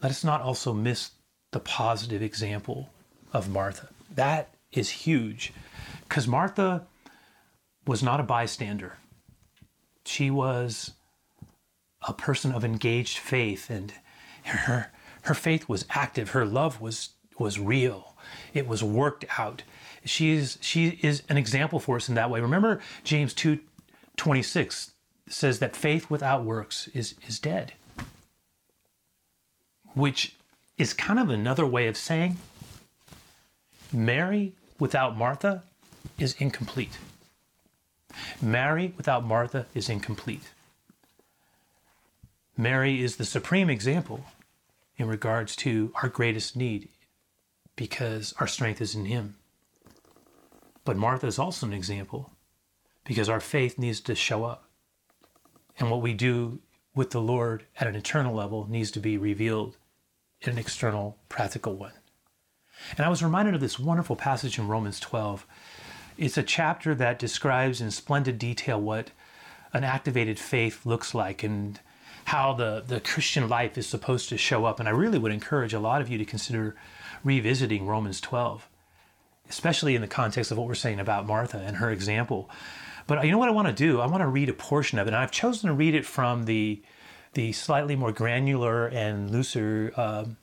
Let 0.01 0.11
us 0.11 0.23
not 0.23 0.41
also 0.41 0.73
miss 0.73 1.11
the 1.51 1.59
positive 1.59 2.21
example 2.21 2.89
of 3.31 3.49
Martha. 3.49 3.89
That 4.13 4.49
is 4.71 4.89
huge 4.89 5.53
because 6.03 6.27
Martha 6.27 6.85
was 7.87 8.03
not 8.03 8.19
a 8.19 8.23
bystander. 8.23 8.97
She 10.05 10.29
was 10.29 10.91
a 12.07 12.13
person 12.13 12.51
of 12.51 12.63
engaged 12.63 13.17
faith 13.17 13.69
and 13.69 13.93
her 14.43 14.91
her 15.23 15.33
faith 15.33 15.67
was 15.67 15.85
active, 15.89 16.31
her 16.31 16.45
love 16.45 16.79
was 16.79 17.09
was 17.39 17.59
real. 17.59 18.15
It 18.53 18.67
was 18.67 18.83
worked 18.83 19.25
out 19.37 19.63
she 20.05 20.31
is 20.31 20.57
she 20.61 20.99
is 21.01 21.23
an 21.29 21.37
example 21.37 21.79
for 21.79 21.95
us 21.97 22.07
in 22.09 22.15
that 22.15 22.29
way. 22.29 22.39
Remember 22.39 22.81
James 23.03 23.33
2 23.33 23.59
26 24.17 24.91
says 25.27 25.59
that 25.59 25.75
faith 25.75 26.09
without 26.09 26.43
works 26.43 26.87
is 26.93 27.15
is 27.27 27.39
dead. 27.39 27.73
Which 29.93 30.35
is 30.77 30.93
kind 30.93 31.19
of 31.19 31.29
another 31.29 31.65
way 31.65 31.87
of 31.87 31.97
saying 31.97 32.37
Mary 33.91 34.53
without 34.79 35.17
Martha 35.17 35.63
is 36.17 36.35
incomplete. 36.39 36.97
Mary 38.41 38.93
without 38.97 39.25
Martha 39.25 39.65
is 39.73 39.89
incomplete. 39.89 40.51
Mary 42.57 43.03
is 43.03 43.17
the 43.17 43.25
supreme 43.25 43.69
example 43.69 44.25
in 44.97 45.07
regards 45.07 45.55
to 45.57 45.91
our 46.01 46.09
greatest 46.09 46.55
need 46.55 46.87
because 47.75 48.33
our 48.39 48.47
strength 48.47 48.81
is 48.81 48.95
in 48.95 49.05
Him. 49.05 49.35
But 50.85 50.97
Martha 50.97 51.27
is 51.27 51.39
also 51.39 51.65
an 51.65 51.73
example 51.73 52.31
because 53.03 53.27
our 53.27 53.39
faith 53.39 53.77
needs 53.77 53.99
to 54.01 54.15
show 54.15 54.45
up. 54.45 54.69
And 55.77 55.91
what 55.91 56.01
we 56.01 56.13
do 56.13 56.59
with 56.93 57.09
the 57.09 57.21
Lord 57.21 57.65
at 57.79 57.87
an 57.87 57.95
eternal 57.95 58.33
level 58.33 58.67
needs 58.69 58.91
to 58.91 58.99
be 58.99 59.17
revealed 59.17 59.77
in 60.41 60.51
an 60.51 60.57
external, 60.57 61.17
practical 61.27 61.75
one. 61.75 61.91
And 62.97 63.05
I 63.05 63.09
was 63.09 63.23
reminded 63.23 63.55
of 63.55 63.61
this 63.61 63.79
wonderful 63.79 64.15
passage 64.15 64.59
in 64.59 64.67
Romans 64.67 64.99
12. 64.99 65.45
It's 66.17 66.37
a 66.37 66.43
chapter 66.43 66.95
that 66.95 67.19
describes 67.19 67.81
in 67.81 67.91
splendid 67.91 68.37
detail 68.37 68.79
what 68.79 69.11
an 69.73 69.83
activated 69.83 70.39
faith 70.39 70.85
looks 70.85 71.13
like 71.13 71.43
and 71.43 71.79
how 72.25 72.53
the, 72.53 72.83
the 72.85 72.99
Christian 72.99 73.49
life 73.49 73.77
is 73.77 73.87
supposed 73.87 74.29
to 74.29 74.37
show 74.37 74.65
up. 74.65 74.79
And 74.79 74.87
I 74.87 74.91
really 74.91 75.19
would 75.19 75.31
encourage 75.31 75.73
a 75.73 75.79
lot 75.79 76.01
of 76.01 76.09
you 76.09 76.17
to 76.17 76.25
consider 76.25 76.75
revisiting 77.23 77.85
Romans 77.85 78.21
12 78.21 78.69
especially 79.49 79.95
in 79.95 80.01
the 80.01 80.07
context 80.07 80.51
of 80.51 80.57
what 80.57 80.67
we're 80.67 80.75
saying 80.75 80.99
about 80.99 81.25
Martha 81.25 81.57
and 81.57 81.77
her 81.77 81.91
example. 81.91 82.49
But 83.07 83.23
you 83.25 83.31
know 83.31 83.37
what 83.37 83.49
I 83.49 83.51
want 83.51 83.67
to 83.67 83.73
do? 83.73 84.01
I 84.01 84.07
want 84.07 84.21
to 84.21 84.27
read 84.27 84.49
a 84.49 84.53
portion 84.53 84.97
of 84.97 85.07
it, 85.07 85.13
and 85.13 85.17
I've 85.17 85.31
chosen 85.31 85.69
to 85.69 85.75
read 85.75 85.93
it 85.95 86.05
from 86.05 86.45
the 86.45 86.81
the 87.33 87.51
slightly 87.51 87.97
more 87.97 88.13
granular 88.13 88.87
and 88.87 89.29
looser, 89.29 89.91
um, 89.97 90.37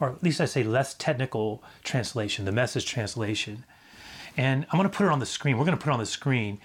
or 0.00 0.08
at 0.08 0.22
least 0.22 0.40
I 0.40 0.46
say 0.46 0.62
less 0.62 0.94
technical 0.94 1.62
translation, 1.84 2.46
the 2.46 2.52
message 2.52 2.86
translation. 2.86 3.64
And 4.34 4.64
I'm 4.70 4.78
going 4.78 4.88
to 4.90 4.96
put 4.96 5.04
it 5.04 5.12
on 5.12 5.18
the 5.18 5.26
screen. 5.26 5.58
We're 5.58 5.66
going 5.66 5.76
to 5.76 5.82
put 5.82 5.90
it 5.90 5.92
on 5.92 5.98
the 5.98 6.06
screen. 6.06 6.58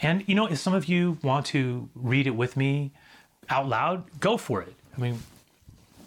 And 0.00 0.24
you 0.26 0.34
know, 0.34 0.46
if 0.46 0.58
some 0.58 0.74
of 0.74 0.86
you 0.86 1.18
want 1.22 1.46
to 1.46 1.88
read 1.94 2.26
it 2.26 2.32
with 2.32 2.56
me 2.56 2.90
out 3.48 3.68
loud, 3.68 4.04
go 4.20 4.36
for 4.36 4.60
it. 4.60 4.74
I 4.96 5.00
mean, 5.00 5.20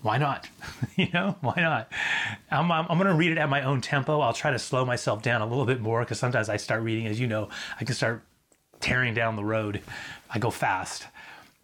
why 0.06 0.20
not? 0.20 0.48
you 0.96 1.08
know, 1.12 1.36
why 1.42 1.56
not? 1.58 1.92
I'm, 2.52 2.72
I'm, 2.72 2.86
I'm 2.90 3.00
going 3.00 3.10
to 3.10 3.16
read 3.16 3.32
it 3.32 3.40
at 3.40 3.50
my 3.50 3.64
own 3.64 3.82
tempo. 3.82 4.20
I'll 4.20 4.34
try 4.34 4.52
to 4.52 4.60
slow 4.60 4.86
myself 4.86 5.24
down 5.24 5.42
a 5.42 5.48
little 5.48 5.66
bit 5.66 5.82
more 5.82 6.02
because 6.02 6.20
sometimes 6.20 6.48
I 6.48 6.58
start 6.58 6.84
reading, 6.84 7.08
as 7.08 7.20
you 7.20 7.26
know, 7.26 7.50
I 7.82 7.86
can 7.86 7.96
start 7.96 8.24
tearing 8.80 9.16
down 9.16 9.36
the 9.36 9.44
road. 9.44 9.82
I 10.30 10.38
go 10.38 10.52
fast, 10.52 11.08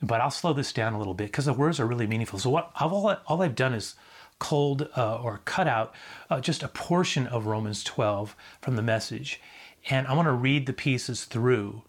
but 0.01 0.21
I'll 0.21 0.31
slow 0.31 0.53
this 0.53 0.73
down 0.73 0.93
a 0.93 0.97
little 0.97 1.13
bit 1.13 1.27
because 1.27 1.45
the 1.45 1.53
words 1.53 1.79
are 1.79 1.85
really 1.85 2.07
meaningful. 2.07 2.39
So 2.39 2.49
what 2.49 2.71
I've, 2.73 2.91
all, 2.91 3.15
all 3.27 3.43
I've 3.43 3.53
done 3.53 3.75
is 3.75 3.93
cold 4.39 4.89
uh, 4.97 5.17
or 5.17 5.41
cut 5.45 5.67
out 5.67 5.93
uh, 6.31 6.41
just 6.41 6.63
a 6.63 6.67
portion 6.67 7.27
of 7.27 7.45
Romans 7.45 7.83
12 7.83 8.35
from 8.59 8.75
the 8.75 8.81
message. 8.81 9.39
And 9.87 10.07
I 10.07 10.13
want 10.13 10.25
to 10.25 10.33
read 10.33 10.65
the 10.65 10.73
pieces 10.73 11.25
through 11.25 11.83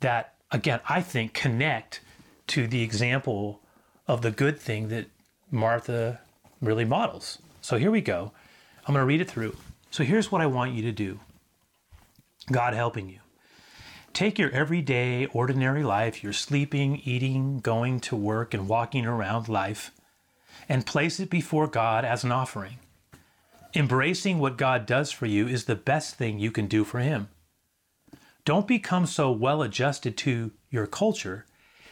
that, 0.00 0.34
again, 0.50 0.80
I 0.88 1.00
think 1.00 1.32
connect 1.32 2.00
to 2.48 2.66
the 2.66 2.82
example 2.82 3.60
of 4.08 4.22
the 4.22 4.32
good 4.32 4.58
thing 4.58 4.88
that 4.88 5.06
Martha 5.50 6.20
really 6.60 6.84
models. 6.84 7.38
So 7.60 7.78
here 7.78 7.90
we 7.90 8.00
go. 8.00 8.32
I'm 8.86 8.94
going 8.94 9.02
to 9.02 9.06
read 9.06 9.20
it 9.20 9.30
through. 9.30 9.56
So 9.90 10.04
here's 10.04 10.30
what 10.30 10.40
I 10.40 10.46
want 10.46 10.74
you 10.74 10.82
to 10.82 10.92
do 10.92 11.20
God 12.50 12.74
helping 12.74 13.08
you. 13.08 13.18
Take 14.12 14.38
your 14.38 14.50
everyday, 14.50 15.26
ordinary 15.26 15.82
life, 15.82 16.22
your 16.22 16.32
sleeping, 16.32 17.02
eating, 17.04 17.58
going 17.58 18.00
to 18.00 18.16
work, 18.16 18.54
and 18.54 18.68
walking 18.68 19.04
around 19.04 19.48
life, 19.48 19.92
and 20.68 20.86
place 20.86 21.20
it 21.20 21.28
before 21.28 21.66
God 21.66 22.04
as 22.04 22.24
an 22.24 22.32
offering. 22.32 22.78
Embracing 23.74 24.38
what 24.38 24.56
God 24.56 24.86
does 24.86 25.12
for 25.12 25.26
you 25.26 25.46
is 25.46 25.66
the 25.66 25.74
best 25.74 26.14
thing 26.14 26.38
you 26.38 26.50
can 26.50 26.66
do 26.66 26.82
for 26.82 27.00
Him. 27.00 27.28
Don't 28.46 28.66
become 28.66 29.04
so 29.04 29.30
well 29.30 29.60
adjusted 29.60 30.16
to 30.18 30.52
your 30.70 30.86
culture 30.86 31.44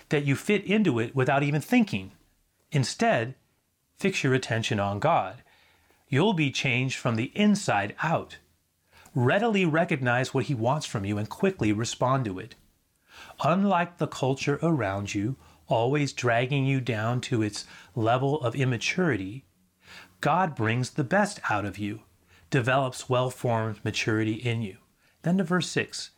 that 0.09 0.25
you 0.25 0.35
fit 0.35 0.64
into 0.64 0.99
it 0.99 1.14
without 1.14 1.43
even 1.43 1.61
thinking. 1.61 2.12
Instead, 2.73 3.35
Fix 3.96 4.22
your 4.24 4.35
attention 4.35 4.80
on 4.80 4.98
God. 4.98 5.42
You'll 6.09 6.35
be 6.35 6.50
changed 6.50 6.96
from 6.96 7.16
the 7.16 7.33
inside 7.35 7.94
out. 8.02 8.38
Readily 9.14 9.64
recognize 9.64 10.35
what 10.35 10.46
He 10.46 10.54
wants 10.54 10.87
from 10.87 11.04
you 11.04 11.18
and 11.18 11.28
quickly 11.28 11.72
respond 11.72 12.24
to 12.24 12.38
it. 12.38 12.54
Unlike 13.42 13.98
the 13.98 14.07
culture 14.07 14.59
around 14.62 15.14
you, 15.14 15.37
always 15.66 16.12
dragging 16.12 16.66
you 16.66 16.80
down 16.80 17.20
to 17.22 17.42
its 17.42 17.66
level 17.94 18.40
of 18.40 18.54
immaturity, 18.54 19.44
God 20.20 20.54
brings 20.54 20.90
the 20.90 21.04
best 21.04 21.40
out 21.50 21.64
of 21.64 21.78
you, 21.78 22.00
develops 22.50 23.09
well 23.09 23.30
formed 23.30 23.85
maturity 23.85 24.35
in 24.35 24.62
you. 24.62 24.78
Then 25.22 25.38
to 25.38 25.44
verse 25.44 25.68
6 25.68 26.11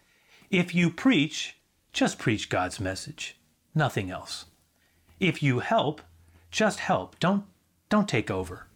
If 0.50 0.74
you 0.74 0.90
preach, 0.90 1.56
just 1.92 2.18
preach 2.18 2.48
God's 2.48 2.80
message, 2.80 3.38
nothing 3.74 4.10
else. 4.10 4.46
If 5.18 5.42
you 5.42 5.60
help, 5.60 6.02
just 6.50 6.80
help. 6.80 7.18
Don't, 7.18 7.44
don't 7.88 8.08
take 8.08 8.30
over. 8.30 8.66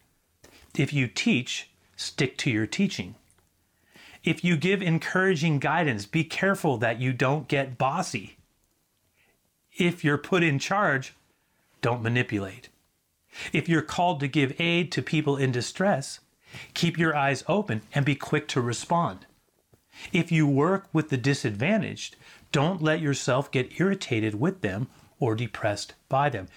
If 0.77 0.93
you 0.93 1.07
teach, 1.07 1.69
stick 1.95 2.37
to 2.39 2.49
your 2.49 2.67
teaching. 2.67 3.15
If 4.23 4.43
you 4.43 4.55
give 4.55 4.81
encouraging 4.81 5.59
guidance, 5.59 6.05
be 6.05 6.23
careful 6.23 6.77
that 6.77 6.99
you 6.99 7.11
don't 7.11 7.47
get 7.47 7.77
bossy. 7.77 8.37
If 9.73 10.03
you're 10.03 10.17
put 10.17 10.43
in 10.43 10.59
charge, 10.59 11.13
don't 11.81 12.03
manipulate. 12.03 12.69
If 13.51 13.67
you're 13.67 13.81
called 13.81 14.19
to 14.19 14.27
give 14.27 14.59
aid 14.59 14.91
to 14.91 15.01
people 15.01 15.37
in 15.37 15.51
distress, 15.51 16.19
keep 16.73 16.97
your 16.97 17.15
eyes 17.15 17.43
open 17.47 17.81
and 17.93 18.05
be 18.05 18.15
quick 18.15 18.47
to 18.49 18.61
respond. 18.61 19.25
If 20.13 20.31
you 20.31 20.47
work 20.47 20.87
with 20.93 21.09
the 21.09 21.17
disadvantaged, 21.17 22.15
don't 22.51 22.81
let 22.81 23.01
yourself 23.01 23.51
get 23.51 23.79
irritated 23.79 24.39
with 24.39 24.61
them 24.61 24.87
or 25.19 25.35
depressed 25.35 25.93
by 26.09 26.29
them. 26.29 26.47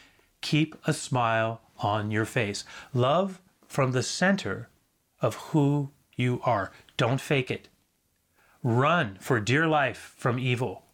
Keep 0.41 0.77
a 0.87 0.93
smile 0.93 1.61
on 1.79 2.11
your 2.11 2.25
face. 2.25 2.65
Love 2.93 3.41
from 3.67 3.93
the 3.93 4.03
center 4.03 4.69
of 5.21 5.35
who 5.37 5.91
you 6.17 6.41
are. 6.45 6.73
Don't 6.97 7.21
fake 7.21 7.51
it. 7.51 7.69
Run 8.63 9.19
for 9.21 9.41
dear 9.41 9.67
life 9.67 10.15
from 10.17 10.39
evil. 10.39 10.85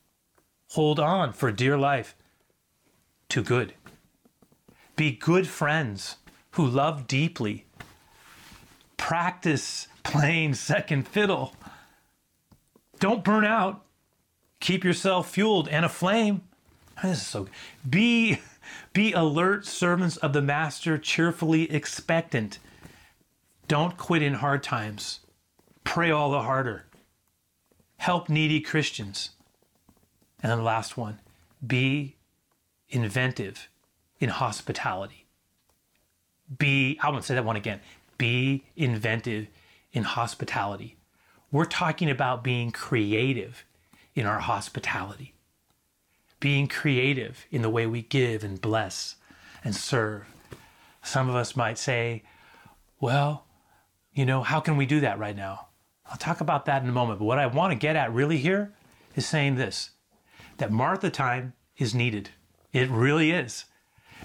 Hold 0.71 0.99
on 0.99 1.33
for 1.33 1.53
dear 1.53 1.77
life 1.77 2.17
to 3.29 3.43
good. 3.43 3.75
Be 4.97 5.13
good 5.13 5.47
friends 5.49 6.17
who 6.53 6.67
love 6.67 7.07
deeply. 7.07 7.67
Practice 8.97 9.89
playing 10.03 10.55
second 10.55 11.09
fiddle. 11.09 11.55
Don't 12.99 13.25
burn 13.25 13.45
out. 13.45 13.85
Keep 14.61 14.85
yourself 14.85 15.31
fueled 15.31 15.69
and 15.69 15.85
aflame. 15.85 16.43
This 17.03 17.19
is 17.19 17.27
so 17.27 17.45
good. 17.45 17.53
Be, 17.89 18.41
be 18.93 19.13
alert 19.13 19.67
servants 19.67 20.17
of 20.19 20.33
the 20.33 20.43
master, 20.43 20.99
cheerfully 20.99 21.71
expectant. 21.71 22.59
Don't 23.69 23.97
quit 23.97 24.23
in 24.23 24.35
hard 24.35 24.63
times. 24.63 25.21
Pray 25.85 26.11
all 26.11 26.31
the 26.31 26.43
harder. 26.43 26.87
Help 27.99 28.29
needy 28.29 28.61
Christians. 28.61 29.31
And 30.43 30.51
then 30.51 30.59
the 30.59 30.65
last 30.65 30.97
one 30.97 31.21
be 31.67 32.17
inventive 32.89 33.69
in 34.19 34.31
hospitality. 34.31 35.27
Be, 36.59 36.99
I 37.03 37.11
won't 37.11 37.25
say 37.25 37.35
that 37.35 37.45
one 37.45 37.57
again. 37.57 37.81
Be 38.19 38.65
inventive 38.77 39.47
in 39.93 40.03
hospitality. 40.03 40.97
We're 41.53 41.65
talking 41.65 42.11
about 42.11 42.45
being 42.45 42.71
creative 42.71 43.65
in 44.15 44.27
our 44.27 44.41
hospitality, 44.41 45.35
being 46.41 46.67
creative 46.67 47.47
in 47.51 47.63
the 47.63 47.71
way 47.71 47.87
we 47.87 48.03
give 48.03 48.43
and 48.43 48.61
bless 48.61 49.17
and 49.63 49.77
serve. 49.77 50.25
Some 51.03 51.29
of 51.29 51.35
us 51.35 51.55
might 51.55 51.79
say, 51.79 52.23
well, 52.99 53.45
you 54.13 54.27
know, 54.27 54.43
how 54.43 54.61
can 54.61 54.77
we 54.77 54.87
do 54.87 55.01
that 55.01 55.19
right 55.19 55.37
now? 55.37 55.69
I'll 56.11 56.17
talk 56.17 56.41
about 56.41 56.65
that 56.65 56.83
in 56.83 56.89
a 56.89 56.93
moment. 56.93 57.21
But 57.21 57.27
what 57.27 57.39
I 57.39 57.47
want 57.47 57.73
to 57.73 57.79
get 57.79 57.97
at 57.97 58.13
really 58.13 58.39
here 58.39 58.73
is 59.15 59.27
saying 59.27 59.55
this 59.55 59.91
that 60.57 60.73
Martha 60.73 61.11
time 61.11 61.55
is 61.79 61.95
needed. 61.95 62.31
It 62.73 62.91
really 62.91 63.31
is. 63.31 63.65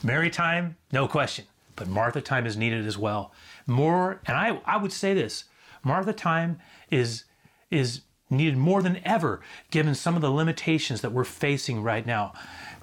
Mary 0.04 0.30
time, 0.30 0.75
no 0.91 1.08
question, 1.08 1.45
but 1.75 1.88
Martha 1.88 2.21
time 2.21 2.45
is 2.45 2.58
needed 2.58 2.86
as 2.86 2.97
well. 2.97 3.32
More, 3.65 4.21
and 4.25 4.36
I, 4.36 4.60
I 4.65 4.78
would 4.78 4.91
say 4.91 5.13
this 5.13 5.45
Martha 5.84 6.12
time 6.12 6.60
is, 6.91 7.23
is 7.71 8.01
needed 8.29 8.57
more 8.57 8.81
than 8.81 8.99
ever 9.05 9.41
given 9.71 9.95
some 9.95 10.15
of 10.15 10.21
the 10.21 10.31
limitations 10.31 11.01
that 11.01 11.11
we're 11.11 11.23
facing 11.23 11.83
right 11.83 12.05
now, 12.05 12.33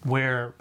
where 0.02 0.54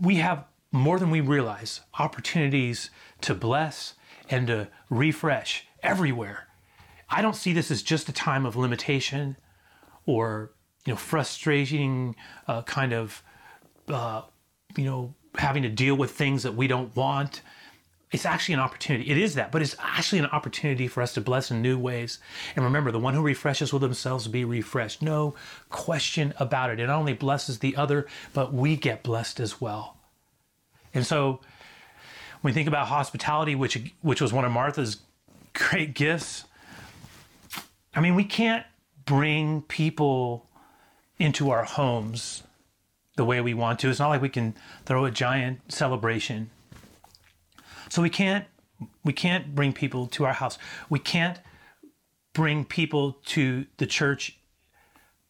we 0.00 0.16
have 0.16 0.44
more 0.72 0.98
than 0.98 1.10
we 1.10 1.20
realize 1.20 1.80
opportunities 1.98 2.90
to 3.20 3.34
bless 3.34 3.94
and 4.28 4.48
to 4.48 4.68
refresh 4.90 5.66
everywhere. 5.82 6.48
I 7.08 7.22
don't 7.22 7.36
see 7.36 7.52
this 7.52 7.70
as 7.70 7.82
just 7.82 8.08
a 8.08 8.12
time 8.12 8.44
of 8.44 8.56
limitation 8.56 9.36
or 10.06 10.50
you 10.84 10.92
know 10.92 10.96
frustrating 10.96 12.16
uh, 12.48 12.62
kind 12.62 12.92
of 12.92 13.22
uh, 13.88 14.22
you 14.76 14.84
know 14.84 15.14
having 15.36 15.62
to 15.62 15.68
deal 15.68 15.94
with 15.94 16.12
things 16.12 16.42
that 16.42 16.54
we 16.54 16.66
don't 16.66 16.94
want. 16.96 17.42
It's 18.14 18.24
actually 18.24 18.54
an 18.54 18.60
opportunity. 18.60 19.10
It 19.10 19.18
is 19.18 19.34
that, 19.34 19.50
but 19.50 19.60
it's 19.60 19.74
actually 19.80 20.20
an 20.20 20.26
opportunity 20.26 20.86
for 20.86 21.02
us 21.02 21.14
to 21.14 21.20
bless 21.20 21.50
in 21.50 21.60
new 21.60 21.76
ways. 21.76 22.20
And 22.54 22.64
remember, 22.64 22.92
the 22.92 23.00
one 23.00 23.12
who 23.12 23.20
refreshes 23.20 23.72
will 23.72 23.80
themselves 23.80 24.28
be 24.28 24.44
refreshed. 24.44 25.02
No 25.02 25.34
question 25.68 26.32
about 26.38 26.70
it. 26.70 26.78
It 26.78 26.86
not 26.86 26.96
only 26.96 27.14
blesses 27.14 27.58
the 27.58 27.74
other, 27.74 28.06
but 28.32 28.54
we 28.54 28.76
get 28.76 29.02
blessed 29.02 29.40
as 29.40 29.60
well. 29.60 29.96
And 30.94 31.04
so 31.04 31.40
when 32.40 32.50
we 32.50 32.52
think 32.52 32.68
about 32.68 32.86
hospitality, 32.86 33.56
which 33.56 33.80
which 34.00 34.20
was 34.20 34.32
one 34.32 34.44
of 34.44 34.52
Martha's 34.52 34.98
great 35.52 35.92
gifts, 35.92 36.44
I 37.96 38.00
mean, 38.00 38.14
we 38.14 38.22
can't 38.22 38.64
bring 39.06 39.62
people 39.62 40.48
into 41.18 41.50
our 41.50 41.64
homes 41.64 42.44
the 43.16 43.24
way 43.24 43.40
we 43.40 43.54
want 43.54 43.80
to. 43.80 43.90
It's 43.90 43.98
not 43.98 44.10
like 44.10 44.22
we 44.22 44.28
can 44.28 44.54
throw 44.84 45.04
a 45.04 45.10
giant 45.10 45.72
celebration. 45.72 46.50
So 47.94 48.02
we 48.02 48.10
can't 48.10 48.44
we 49.04 49.12
can't 49.12 49.54
bring 49.54 49.72
people 49.72 50.08
to 50.08 50.24
our 50.24 50.32
house. 50.32 50.58
We 50.90 50.98
can't 50.98 51.38
bring 52.32 52.64
people 52.64 53.18
to 53.26 53.66
the 53.76 53.86
church 53.86 54.36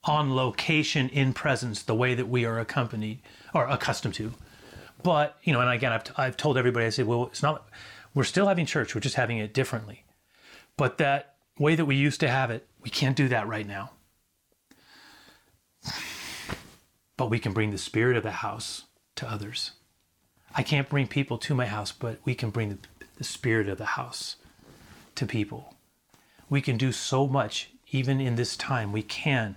on 0.04 0.34
location 0.34 1.10
in 1.10 1.34
presence 1.34 1.82
the 1.82 1.94
way 1.94 2.14
that 2.14 2.26
we 2.26 2.46
are 2.46 2.58
accompanied 2.58 3.20
or 3.52 3.66
accustomed 3.66 4.14
to. 4.14 4.32
But, 5.02 5.36
you 5.42 5.52
know, 5.52 5.60
and 5.60 5.68
again, 5.68 5.92
I've, 5.92 6.04
I've 6.16 6.36
told 6.38 6.56
everybody, 6.56 6.86
I 6.86 6.88
say, 6.88 7.02
well, 7.02 7.26
it's 7.26 7.42
not, 7.42 7.68
we're 8.14 8.24
still 8.24 8.48
having 8.48 8.64
church, 8.64 8.94
we're 8.94 9.02
just 9.02 9.16
having 9.16 9.36
it 9.36 9.52
differently. 9.52 10.04
But 10.78 10.96
that 10.96 11.34
way 11.58 11.74
that 11.74 11.84
we 11.84 11.96
used 11.96 12.20
to 12.20 12.28
have 12.28 12.50
it, 12.50 12.66
we 12.80 12.88
can't 12.88 13.14
do 13.14 13.28
that 13.28 13.46
right 13.46 13.66
now. 13.66 13.90
But 17.18 17.28
we 17.28 17.38
can 17.38 17.52
bring 17.52 17.72
the 17.72 17.78
spirit 17.78 18.16
of 18.16 18.22
the 18.22 18.30
house 18.30 18.84
to 19.16 19.30
others. 19.30 19.72
I 20.54 20.62
can't 20.62 20.88
bring 20.88 21.08
people 21.08 21.36
to 21.38 21.54
my 21.54 21.66
house, 21.66 21.90
but 21.90 22.18
we 22.24 22.34
can 22.34 22.50
bring 22.50 22.78
the, 23.16 23.24
spirit 23.24 23.68
of 23.68 23.78
the 23.78 23.84
house 23.84 24.36
to 25.14 25.24
people. 25.24 25.74
We 26.50 26.60
can 26.60 26.76
do 26.76 26.92
so 26.92 27.26
much 27.26 27.70
even 27.90 28.20
in 28.20 28.36
this 28.36 28.56
time. 28.56 28.92
We 28.92 29.02
can. 29.02 29.56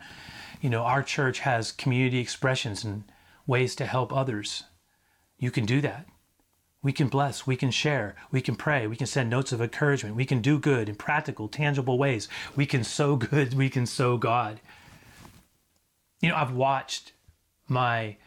You 0.61 0.69
know, 0.69 0.83
our 0.83 1.03
church 1.03 1.39
has 1.39 1.71
community 1.71 2.19
expressions 2.19 2.83
and 2.83 3.03
ways 3.45 3.75
to 3.75 3.85
help 3.85 4.13
others. 4.13 4.63
You 5.37 5.51
can 5.51 5.65
do 5.65 5.81
that. 5.81 6.05
We 6.83 6.93
can 6.93 7.07
bless, 7.07 7.45
we 7.45 7.57
can 7.57 7.71
share, 7.71 8.15
we 8.31 8.39
can 8.39 8.55
pray, 8.55 8.87
we 8.87 8.95
can 8.95 9.07
send 9.07 9.29
notes 9.29 9.51
of 9.51 9.61
encouragement, 9.61 10.15
we 10.15 10.25
can 10.25 10.41
do 10.41 10.59
good 10.59 10.87
in 10.87 10.95
practical, 10.95 11.47
tangible 11.47 11.97
ways. 11.97 12.29
We 12.55 12.65
can 12.65 12.83
sow 12.83 13.15
good, 13.17 13.53
we 13.53 13.69
can 13.69 13.85
sow 13.85 14.17
God. 14.17 14.61
You 16.21 16.29
know, 16.29 16.35
I've 16.35 16.53
watched 16.53 17.13
my 17.67 18.17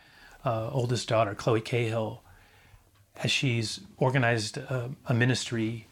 uh, 0.45 0.71
oldest 0.71 1.09
daughter, 1.09 1.35
Chloe 1.35 1.61
Cahill, 1.61 2.23
as 3.23 3.31
she's 3.31 3.81
organized 3.99 4.57
a, 4.57 4.91
a 5.07 5.15
ministry 5.15 5.87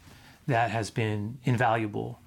that 0.46 0.70
has 0.70 0.90
been 0.90 1.38
invaluable 1.44 2.20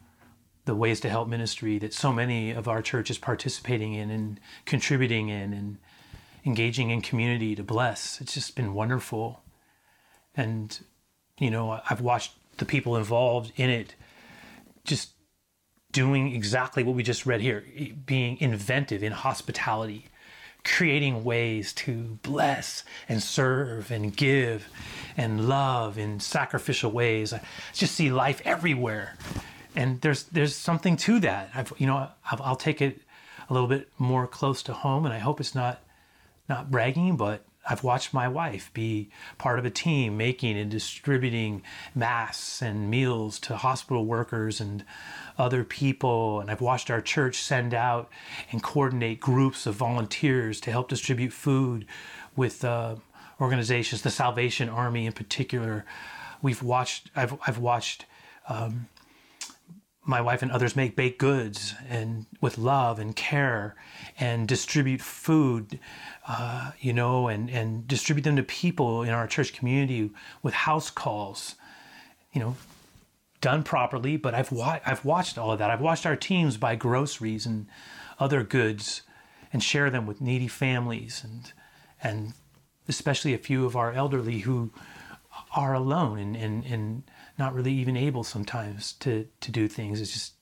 the 0.66 0.76
ways 0.76 1.00
to 1.00 1.10
help 1.10 1.28
ministry 1.28 1.80
that 1.80 1.94
so 1.94 2.14
many 2.14 2.52
of 2.52 2.68
our 2.68 2.82
church 2.82 3.10
is 3.10 3.18
participating 3.18 3.94
in 3.94 4.12
and 4.12 4.40
contributing 4.66 5.30
in 5.30 5.54
and 5.54 5.78
engaging 6.46 6.92
in 6.92 7.02
community 7.02 7.56
to 7.56 7.64
bless. 7.64 8.22
It's 8.22 8.34
just 8.34 8.56
been 8.56 8.74
wonderful. 8.74 9.42
And, 10.36 10.80
you 11.40 11.50
know, 11.50 11.82
I've 11.90 12.02
watched 12.02 12.34
the 12.58 12.66
people 12.66 12.96
involved 12.96 13.52
in 13.56 13.70
it 13.70 13.96
just 14.84 15.10
doing 15.92 16.34
exactly 16.34 16.84
what 16.84 16.96
we 16.96 17.04
just 17.04 17.26
read 17.26 17.42
here, 17.42 17.66
being 18.06 18.40
inventive 18.40 19.04
in 19.04 19.12
hospitality, 19.12 20.06
creating 20.64 21.24
ways 21.24 21.74
to 21.74 22.20
bless 22.24 22.84
and 23.10 23.22
serve 23.22 23.92
and 23.92 24.16
give 24.16 24.68
and 25.18 25.48
love 25.48 25.98
in 25.98 26.20
sacrificial 26.20 26.92
ways. 26.92 27.34
I 27.34 27.42
just 27.74 27.96
see 27.96 28.12
life 28.12 28.42
everywhere, 28.46 29.18
and 29.76 30.02
there's 30.02 30.24
there's 30.24 30.56
something 30.56 30.98
to 30.98 31.20
that. 31.22 31.50
I've 31.56 31.74
you 31.78 31.88
know 31.88 32.10
I'll, 32.30 32.42
I'll 32.44 32.56
take 32.56 32.82
it 32.82 33.02
a 33.50 33.54
little 33.54 33.68
bit 33.68 33.90
more 33.98 34.28
close 34.28 34.64
to 34.64 34.74
home, 34.74 35.06
and 35.06 35.14
I 35.14 35.20
hope 35.20 35.40
it's 35.40 35.56
not 35.56 35.82
not 36.48 36.72
bragging, 36.72 37.18
but 37.18 37.46
I've 37.70 37.84
watched 37.84 38.14
my 38.14 38.28
wife 38.28 38.72
be 38.74 39.10
part 39.38 39.60
of 39.60 39.66
a 39.66 39.70
team 39.70 40.18
making 40.18 40.58
and 40.58 40.72
distributing 40.72 41.62
masks 41.94 42.62
and 42.62 42.90
meals 42.90 43.40
to 43.42 43.56
hospital 43.56 44.06
workers 44.06 44.60
and 44.60 44.84
other 45.38 45.64
people. 45.64 46.40
And 46.40 46.50
I've 46.50 46.62
watched 46.62 46.90
our 46.90 47.02
church 47.02 47.38
send 47.38 47.74
out 47.74 48.10
and 48.52 48.64
coordinate 48.64 49.20
groups 49.20 49.66
of 49.68 49.76
volunteers 49.76 50.60
to 50.62 50.72
help 50.72 50.90
distribute 50.90 51.34
food 51.34 51.86
with 52.36 52.64
uh, 52.66 52.96
organizations, 53.40 54.02
the 54.02 54.10
Salvation 54.10 54.68
Army 54.70 55.06
in 55.06 55.14
particular. 55.14 55.86
we've 56.42 56.64
watched. 56.64 57.10
I've 57.16 57.38
I've 57.46 57.58
watched. 57.60 58.06
Um, 58.50 58.88
my 60.04 60.20
wife 60.20 60.42
and 60.42 60.52
others 60.52 60.76
make 60.76 60.96
baked 60.96 61.20
goods 61.20 61.76
and 61.88 62.26
with 62.42 62.58
love 62.58 62.98
and 62.98 63.16
care 63.16 63.76
and 64.20 64.48
distribute 64.48 65.02
food 65.02 65.80
uh, 66.28 66.72
you 66.80 66.92
know 66.92 67.28
and, 67.28 67.50
and 67.50 67.88
distribute 67.88 68.24
them 68.24 68.36
to 68.36 68.44
people 68.44 69.04
in 69.04 69.10
our 69.10 69.28
church 69.28 69.54
community 69.54 70.10
with 70.42 70.54
house 70.54 70.90
calls 70.90 71.56
you 72.34 72.42
know 72.42 72.56
done 73.42 73.64
properly. 73.64 74.16
But 74.16 74.34
I've, 74.34 74.52
wa- 74.52 74.80
I've 74.86 75.04
watched 75.04 75.38
all 75.38 75.52
of 75.52 75.60
that. 75.60 75.70
I've 75.70 75.82
watched 75.82 76.06
our 76.06 76.16
teams 76.16 76.58
buy 76.58 76.76
groceries 76.76 77.46
and 77.46 77.66
other 78.20 78.44
goods 78.44 79.02
and 79.52 79.62
share 79.62 79.90
them 79.90 80.06
with 80.06 80.22
needy 80.22 80.48
families 80.48 81.24
and 81.24 81.52
and 82.04 82.34
especially 82.88 83.34
a 83.34 83.38
few 83.38 83.66
of 83.66 83.76
our 83.76 83.92
elderly 83.92 84.40
who 84.40 84.72
are 85.56 85.74
alone 85.74 86.18
and, 86.18 86.36
and, 86.36 86.66
and 86.66 87.04
not 87.38 87.54
really 87.54 87.74
even 87.74 87.98
able 87.98 88.24
sometimes 88.24 88.94
to, 88.94 89.28
to 89.40 89.52
do 89.52 89.68
things. 89.68 90.02
It's 90.02 90.14
just 90.14 90.34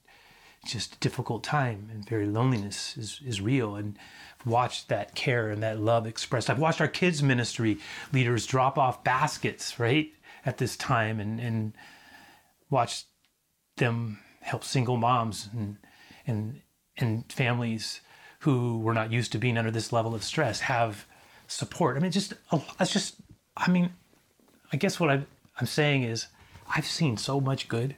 just 0.66 0.96
a 0.96 1.00
difficult 1.00 1.44
time 1.44 1.90
and 1.92 2.08
very 2.08 2.26
loneliness 2.26 2.98
is, 2.98 3.22
is 3.26 3.40
real 3.40 3.76
and 3.76 3.98
watched 4.46 4.90
that 4.90 5.16
care 5.16 5.50
and 5.50 5.64
that 5.64 5.80
love 5.80 6.06
expressed. 6.06 6.50
I've 6.50 6.60
watched 6.60 6.82
our 6.82 6.88
kids 6.88 7.24
ministry 7.24 7.78
leaders 8.12 8.46
drop 8.46 8.78
off 8.78 9.04
baskets, 9.04 9.80
right, 9.80 10.12
at 10.46 10.58
this 10.58 10.76
time 10.76 11.20
and, 11.20 11.40
and 11.40 11.74
watched 12.70 13.08
them 13.78 14.20
help 14.42 14.64
single 14.64 14.98
moms 14.98 15.50
and 15.54 15.78
and 16.28 16.62
and 16.98 17.32
families 17.32 18.02
who 18.42 18.80
were 18.80 18.94
not 18.94 19.12
used 19.12 19.32
to 19.32 19.38
being 19.38 19.58
under 19.58 19.72
this 19.72 19.92
level 19.92 20.14
of 20.14 20.24
stress 20.24 20.62
have 20.62 21.06
support. 21.48 21.98
I 21.98 22.00
mean, 22.00 22.12
just 22.12 22.34
it's 22.80 22.94
just 22.94 23.16
I 23.56 23.70
mean, 23.70 23.92
I 24.72 24.78
guess 24.78 25.00
what 25.00 25.10
I'm 25.10 25.26
I'm 25.60 25.68
saying 25.68 26.04
is 26.04 26.28
I've 26.76 26.86
seen 26.86 27.18
so 27.18 27.42
much 27.42 27.68
good. 27.68 27.96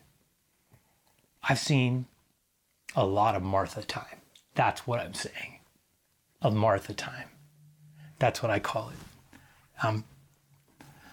I've 1.44 1.60
seen 1.60 2.06
a 2.96 3.06
lot 3.06 3.36
of 3.36 3.44
Martha 3.44 3.84
time. 3.84 4.22
That's 4.56 4.88
what 4.88 5.00
I'm 5.00 5.14
saying. 5.14 5.60
Of 6.42 6.54
Martha 6.56 6.94
time. 6.94 7.30
That's 8.20 8.42
what 8.42 8.52
I 8.52 8.60
call 8.60 8.90
it. 8.90 9.40
I'm, 9.84 10.04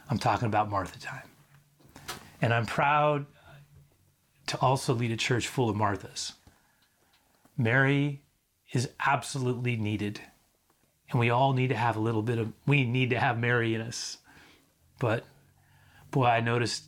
I'm 0.09 0.19
talking 0.19 0.47
about 0.47 0.71
Martha 0.71 1.01
time. 1.01 1.29
And 2.41 2.55
I'm 2.55 2.67
proud 2.67 3.27
to 4.47 4.59
also 4.61 4.95
lead 4.95 5.11
a 5.11 5.17
church 5.17 5.49
full 5.49 5.69
of 5.69 5.77
Marthas. 5.77 6.33
Mary 7.57 8.23
is 8.73 8.89
absolutely 9.05 9.77
needed. 9.77 10.21
And 11.11 11.19
we 11.19 11.31
all 11.31 11.53
need 11.53 11.69
to 11.69 11.77
have 11.77 11.97
a 11.97 12.01
little 12.01 12.23
bit 12.23 12.39
of, 12.39 12.53
we 12.67 12.85
need 12.85 13.11
to 13.11 13.19
have 13.19 13.39
Mary 13.39 13.75
in 13.75 13.81
us. 13.81 14.19
But 14.99 15.25
boy, 16.11 16.27
I 16.27 16.41
noticed, 16.41 16.85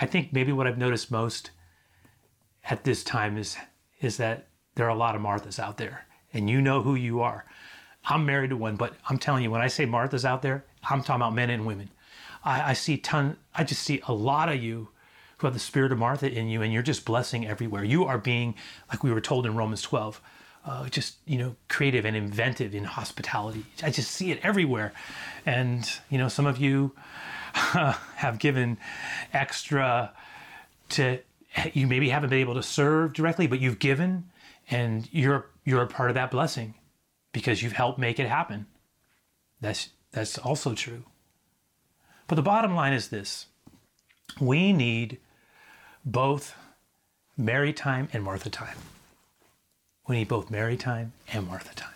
I 0.00 0.06
think 0.06 0.32
maybe 0.32 0.52
what 0.52 0.66
I've 0.66 0.78
noticed 0.78 1.10
most 1.10 1.50
at 2.64 2.84
this 2.84 3.04
time 3.04 3.36
is, 3.36 3.56
is 4.00 4.16
that 4.16 4.48
there 4.74 4.86
are 4.86 4.90
a 4.90 4.94
lot 4.94 5.14
of 5.14 5.22
Marthas 5.22 5.58
out 5.58 5.76
there 5.76 6.06
and 6.32 6.48
you 6.48 6.62
know 6.62 6.82
who 6.82 6.94
you 6.94 7.20
are. 7.20 7.44
I'm 8.04 8.24
married 8.24 8.50
to 8.50 8.56
one, 8.56 8.76
but 8.76 8.94
I'm 9.08 9.18
telling 9.18 9.42
you, 9.42 9.50
when 9.50 9.60
I 9.60 9.66
say 9.66 9.84
Marthas 9.84 10.24
out 10.24 10.42
there, 10.42 10.64
I'm 10.88 11.02
talking 11.02 11.20
about 11.20 11.34
men 11.34 11.50
and 11.50 11.66
women. 11.66 11.90
I, 12.42 12.70
I 12.70 12.72
see 12.72 12.96
ton, 12.96 13.36
I 13.54 13.64
just 13.64 13.82
see 13.82 14.00
a 14.08 14.14
lot 14.14 14.48
of 14.48 14.62
you 14.62 14.88
who 15.38 15.46
have 15.46 15.54
the 15.54 15.60
spirit 15.60 15.92
of 15.92 15.98
Martha 15.98 16.30
in 16.30 16.48
you 16.48 16.62
and 16.62 16.72
you're 16.72 16.82
just 16.82 17.04
blessing 17.04 17.46
everywhere. 17.46 17.84
You 17.84 18.04
are 18.04 18.18
being, 18.18 18.54
like 18.88 19.02
we 19.02 19.12
were 19.12 19.20
told 19.20 19.44
in 19.44 19.54
Romans 19.54 19.82
12, 19.82 20.20
uh, 20.64 20.88
just 20.88 21.16
you 21.26 21.38
know 21.38 21.56
creative 21.68 22.04
and 22.04 22.16
inventive 22.16 22.74
in 22.74 22.84
hospitality. 22.84 23.64
I 23.82 23.90
just 23.90 24.10
see 24.10 24.30
it 24.30 24.40
everywhere, 24.42 24.92
and 25.46 25.90
you 26.10 26.18
know 26.18 26.28
some 26.28 26.44
of 26.44 26.58
you 26.58 26.92
have 28.16 28.38
given 28.38 28.78
extra 29.32 30.12
to 30.90 31.20
you 31.72 31.86
maybe 31.86 32.08
haven't 32.08 32.30
been 32.30 32.40
able 32.40 32.54
to 32.54 32.62
serve 32.62 33.12
directly, 33.12 33.46
but 33.46 33.60
you've 33.60 33.78
given, 33.78 34.30
and 34.70 35.08
you're 35.12 35.46
you're 35.64 35.82
a 35.82 35.86
part 35.86 36.10
of 36.10 36.14
that 36.14 36.30
blessing 36.30 36.74
because 37.32 37.62
you've 37.62 37.72
helped 37.72 37.98
make 37.98 38.18
it 38.18 38.28
happen. 38.28 38.66
That's 39.60 39.90
that's 40.12 40.38
also 40.38 40.74
true. 40.74 41.04
But 42.26 42.36
the 42.36 42.42
bottom 42.42 42.74
line 42.74 42.92
is 42.92 43.08
this: 43.08 43.46
we 44.40 44.72
need 44.72 45.18
both 46.04 46.54
Mary 47.36 47.72
time 47.72 48.08
and 48.12 48.22
Martha 48.22 48.50
time. 48.50 48.76
We 50.06 50.16
need 50.16 50.28
both 50.28 50.50
Mary 50.50 50.76
time 50.76 51.12
and 51.32 51.46
Martha 51.46 51.74
time. 51.74 51.94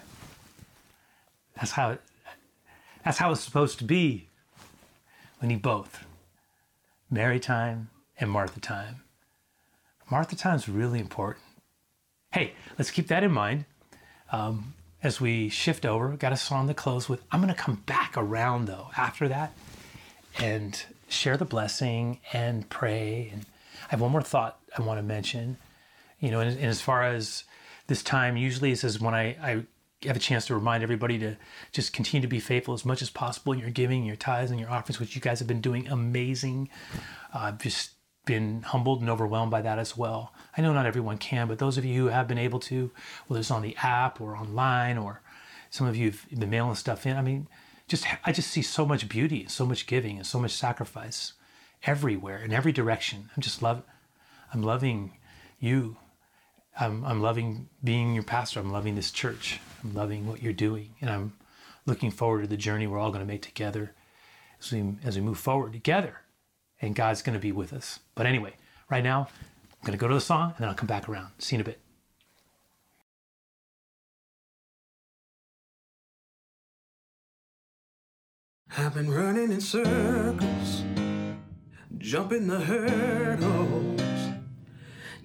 That's 1.56 1.72
how 1.72 1.92
it, 1.92 2.00
that's 3.04 3.18
how 3.18 3.32
it's 3.32 3.40
supposed 3.40 3.78
to 3.78 3.84
be. 3.84 4.28
We 5.44 5.48
need 5.48 5.60
both. 5.60 6.06
Mary 7.10 7.38
time 7.38 7.90
and 8.18 8.30
Martha 8.30 8.60
time. 8.60 9.02
Martha 10.10 10.34
time 10.34 10.56
is 10.56 10.70
really 10.70 10.98
important. 10.98 11.44
Hey, 12.32 12.54
let's 12.78 12.90
keep 12.90 13.08
that 13.08 13.22
in 13.22 13.30
mind. 13.30 13.66
Um, 14.32 14.72
as 15.02 15.20
we 15.20 15.50
shift 15.50 15.84
over, 15.84 16.16
got 16.16 16.32
a 16.32 16.38
song 16.38 16.66
to 16.68 16.72
close 16.72 17.10
with. 17.10 17.20
I'm 17.30 17.42
going 17.42 17.52
to 17.52 17.60
come 17.60 17.82
back 17.84 18.14
around 18.16 18.68
though 18.68 18.88
after 18.96 19.28
that 19.28 19.52
and 20.38 20.82
share 21.10 21.36
the 21.36 21.44
blessing 21.44 22.20
and 22.32 22.66
pray. 22.70 23.28
And 23.30 23.44
I 23.82 23.88
have 23.90 24.00
one 24.00 24.12
more 24.12 24.22
thought 24.22 24.58
I 24.78 24.80
want 24.80 24.98
to 24.98 25.02
mention. 25.02 25.58
You 26.20 26.30
know, 26.30 26.40
and, 26.40 26.56
and 26.56 26.68
as 26.68 26.80
far 26.80 27.02
as 27.02 27.44
this 27.86 28.02
time 28.02 28.38
usually 28.38 28.70
is 28.70 28.98
when 28.98 29.12
I, 29.12 29.36
I 29.42 29.62
have 30.08 30.16
a 30.16 30.20
chance 30.20 30.46
to 30.46 30.54
remind 30.54 30.82
everybody 30.82 31.18
to 31.18 31.36
just 31.72 31.92
continue 31.92 32.22
to 32.22 32.28
be 32.28 32.40
faithful 32.40 32.74
as 32.74 32.84
much 32.84 33.02
as 33.02 33.10
possible 33.10 33.52
in 33.52 33.58
your 33.58 33.70
giving, 33.70 34.04
your 34.04 34.16
tithes, 34.16 34.50
and 34.50 34.60
your 34.60 34.70
offerings, 34.70 35.00
which 35.00 35.14
you 35.14 35.20
guys 35.20 35.38
have 35.38 35.48
been 35.48 35.60
doing 35.60 35.88
amazing. 35.88 36.68
Uh, 37.34 37.38
I've 37.38 37.58
just 37.58 37.92
been 38.26 38.62
humbled 38.62 39.00
and 39.00 39.10
overwhelmed 39.10 39.50
by 39.50 39.60
that 39.62 39.78
as 39.78 39.96
well. 39.96 40.32
I 40.56 40.62
know 40.62 40.72
not 40.72 40.86
everyone 40.86 41.18
can, 41.18 41.48
but 41.48 41.58
those 41.58 41.76
of 41.76 41.84
you 41.84 42.02
who 42.02 42.08
have 42.08 42.28
been 42.28 42.38
able 42.38 42.60
to, 42.60 42.90
whether 43.26 43.40
it's 43.40 43.50
on 43.50 43.62
the 43.62 43.76
app 43.82 44.20
or 44.20 44.36
online, 44.36 44.96
or 44.96 45.20
some 45.70 45.86
of 45.86 45.96
you 45.96 46.10
have 46.10 46.26
been 46.30 46.50
mailing 46.50 46.74
stuff 46.74 47.06
in, 47.06 47.16
I 47.16 47.22
mean, 47.22 47.48
just 47.86 48.06
I 48.24 48.32
just 48.32 48.50
see 48.50 48.62
so 48.62 48.86
much 48.86 49.08
beauty, 49.08 49.46
so 49.48 49.66
much 49.66 49.86
giving, 49.86 50.16
and 50.16 50.26
so 50.26 50.40
much 50.40 50.52
sacrifice 50.52 51.34
everywhere 51.84 52.38
in 52.38 52.52
every 52.52 52.72
direction. 52.72 53.30
I'm 53.36 53.42
just 53.42 53.60
love, 53.60 53.82
I'm 54.52 54.62
loving 54.62 55.18
you 55.58 55.98
I'm, 56.78 57.04
I'm 57.04 57.22
loving 57.22 57.68
being 57.82 58.14
your 58.14 58.24
pastor. 58.24 58.60
I'm 58.60 58.72
loving 58.72 58.94
this 58.94 59.10
church. 59.10 59.60
I'm 59.82 59.94
loving 59.94 60.26
what 60.26 60.42
you're 60.42 60.52
doing. 60.52 60.94
And 61.00 61.10
I'm 61.10 61.32
looking 61.86 62.10
forward 62.10 62.42
to 62.42 62.48
the 62.48 62.56
journey 62.56 62.86
we're 62.86 62.98
all 62.98 63.10
going 63.10 63.24
to 63.24 63.26
make 63.26 63.42
together 63.42 63.92
as 64.60 64.72
we, 64.72 64.94
as 65.04 65.16
we 65.16 65.22
move 65.22 65.38
forward 65.38 65.72
together. 65.72 66.20
And 66.80 66.94
God's 66.94 67.22
going 67.22 67.34
to 67.34 67.40
be 67.40 67.52
with 67.52 67.72
us. 67.72 68.00
But 68.14 68.26
anyway, 68.26 68.54
right 68.90 69.04
now, 69.04 69.28
I'm 69.30 69.86
going 69.86 69.96
to 69.96 70.00
go 70.00 70.08
to 70.08 70.14
the 70.14 70.20
song 70.20 70.50
and 70.50 70.58
then 70.58 70.68
I'll 70.68 70.74
come 70.74 70.86
back 70.86 71.08
around. 71.08 71.28
See 71.38 71.56
you 71.56 71.60
in 71.60 71.60
a 71.60 71.64
bit. 71.64 71.80
I've 78.76 78.92
been 78.92 79.08
running 79.08 79.52
in 79.52 79.60
circles, 79.60 80.82
jumping 81.96 82.48
the 82.48 82.58
hurdles. 82.58 83.93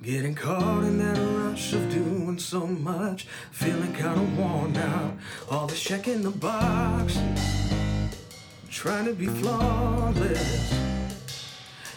Getting 0.02 0.34
caught 0.34 0.86
in 0.86 0.98
that 1.00 1.18
rush 1.18 1.74
of 1.74 1.92
doing 1.92 2.40
so 2.40 2.66
much, 2.66 3.28
feeling 3.52 3.92
kinda 3.92 4.22
worn 4.38 4.78
out. 4.78 5.16
All 5.52 5.68
the 5.68 5.76
checking 5.76 6.22
the 6.22 6.32
boxes, 6.32 7.20
trying 8.72 9.06
to 9.06 9.14
be 9.14 9.26
flawless. 9.26 10.74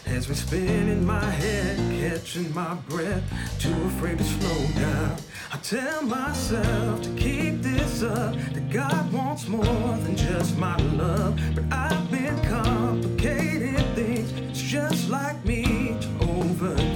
Has 0.05 0.27
me 0.27 0.35
spinning 0.35 1.05
my 1.05 1.23
head, 1.23 1.77
catching 2.01 2.53
my 2.53 2.75
breath, 2.89 3.23
too 3.57 3.73
afraid 3.85 4.17
to 4.17 4.25
slow 4.25 4.67
down. 4.81 5.15
I 5.53 5.57
tell 5.63 6.01
myself 6.01 7.03
to 7.03 7.09
keep 7.11 7.61
this 7.61 8.03
up, 8.03 8.35
that 8.53 8.69
God 8.69 9.13
wants 9.13 9.47
more 9.47 9.63
than 10.03 10.17
just 10.17 10.57
my 10.57 10.75
love. 10.75 11.39
But 11.55 11.63
I've 11.71 12.11
been 12.11 12.37
complicated 12.41 13.95
things, 13.95 14.33
it's 14.33 14.59
just 14.59 15.09
like 15.09 15.43
me 15.45 15.95
to 16.01 16.07
overthink. 16.25 16.92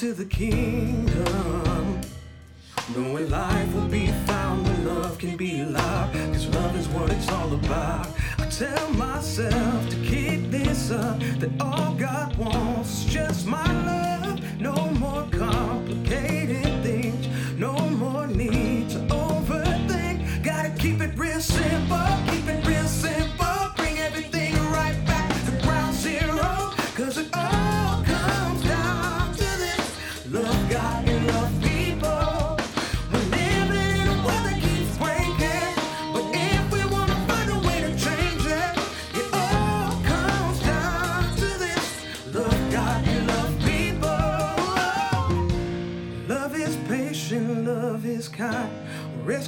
To 0.00 0.14
the 0.14 0.24
kingdom. 0.24 2.00
Knowing 2.96 3.28
life 3.28 3.74
will 3.74 3.86
be 3.86 4.06
found 4.24 4.66
when 4.66 4.86
love 4.86 5.18
can 5.18 5.36
be 5.36 5.60
alive. 5.60 6.10
Cause 6.32 6.46
love 6.46 6.74
is 6.74 6.88
what 6.88 7.10
it's 7.10 7.28
all 7.28 7.52
about. 7.52 8.08
I 8.38 8.46
tell 8.46 8.90
myself 8.94 9.90
to 9.90 9.96
keep 9.96 10.50
this 10.50 10.90
up. 10.90 11.20
That 11.40 11.50
all 11.60 11.92
God 11.96 12.34
wants 12.38 13.04
is 13.04 13.12
just 13.12 13.46
my 13.46 13.66
love. 13.84 14.40
No 14.58 14.74
more 14.92 15.28
complicated. 15.30 16.69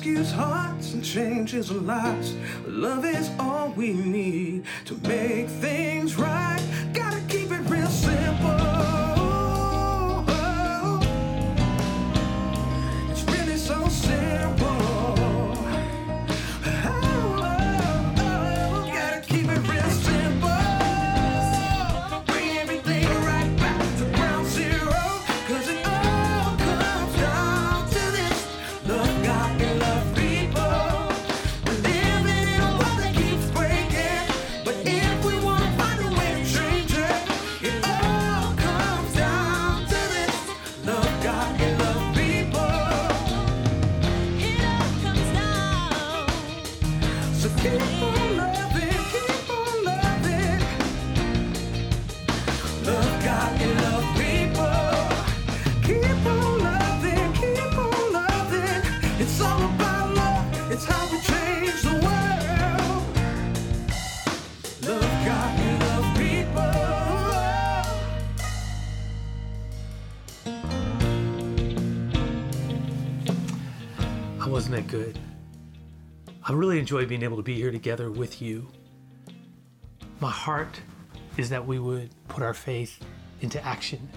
Rescues 0.02 0.32
hearts 0.32 0.94
and 0.94 1.04
changes 1.04 1.70
lives. 1.70 2.34
Love 2.66 3.04
is 3.04 3.30
all 3.38 3.68
we 3.76 3.92
need 3.92 4.64
to 4.84 4.96
make 5.06 5.46
things 5.46 6.16
right. 6.16 6.31
Really 76.62 76.78
enjoy 76.78 77.06
being 77.06 77.24
able 77.24 77.38
to 77.38 77.42
be 77.42 77.56
here 77.56 77.72
together 77.72 78.08
with 78.08 78.40
you. 78.40 78.68
My 80.20 80.30
heart 80.30 80.80
is 81.36 81.50
that 81.50 81.66
we 81.66 81.80
would 81.80 82.10
put 82.28 82.44
our 82.44 82.54
faith 82.54 83.04
into 83.40 83.60
action. 83.66 84.08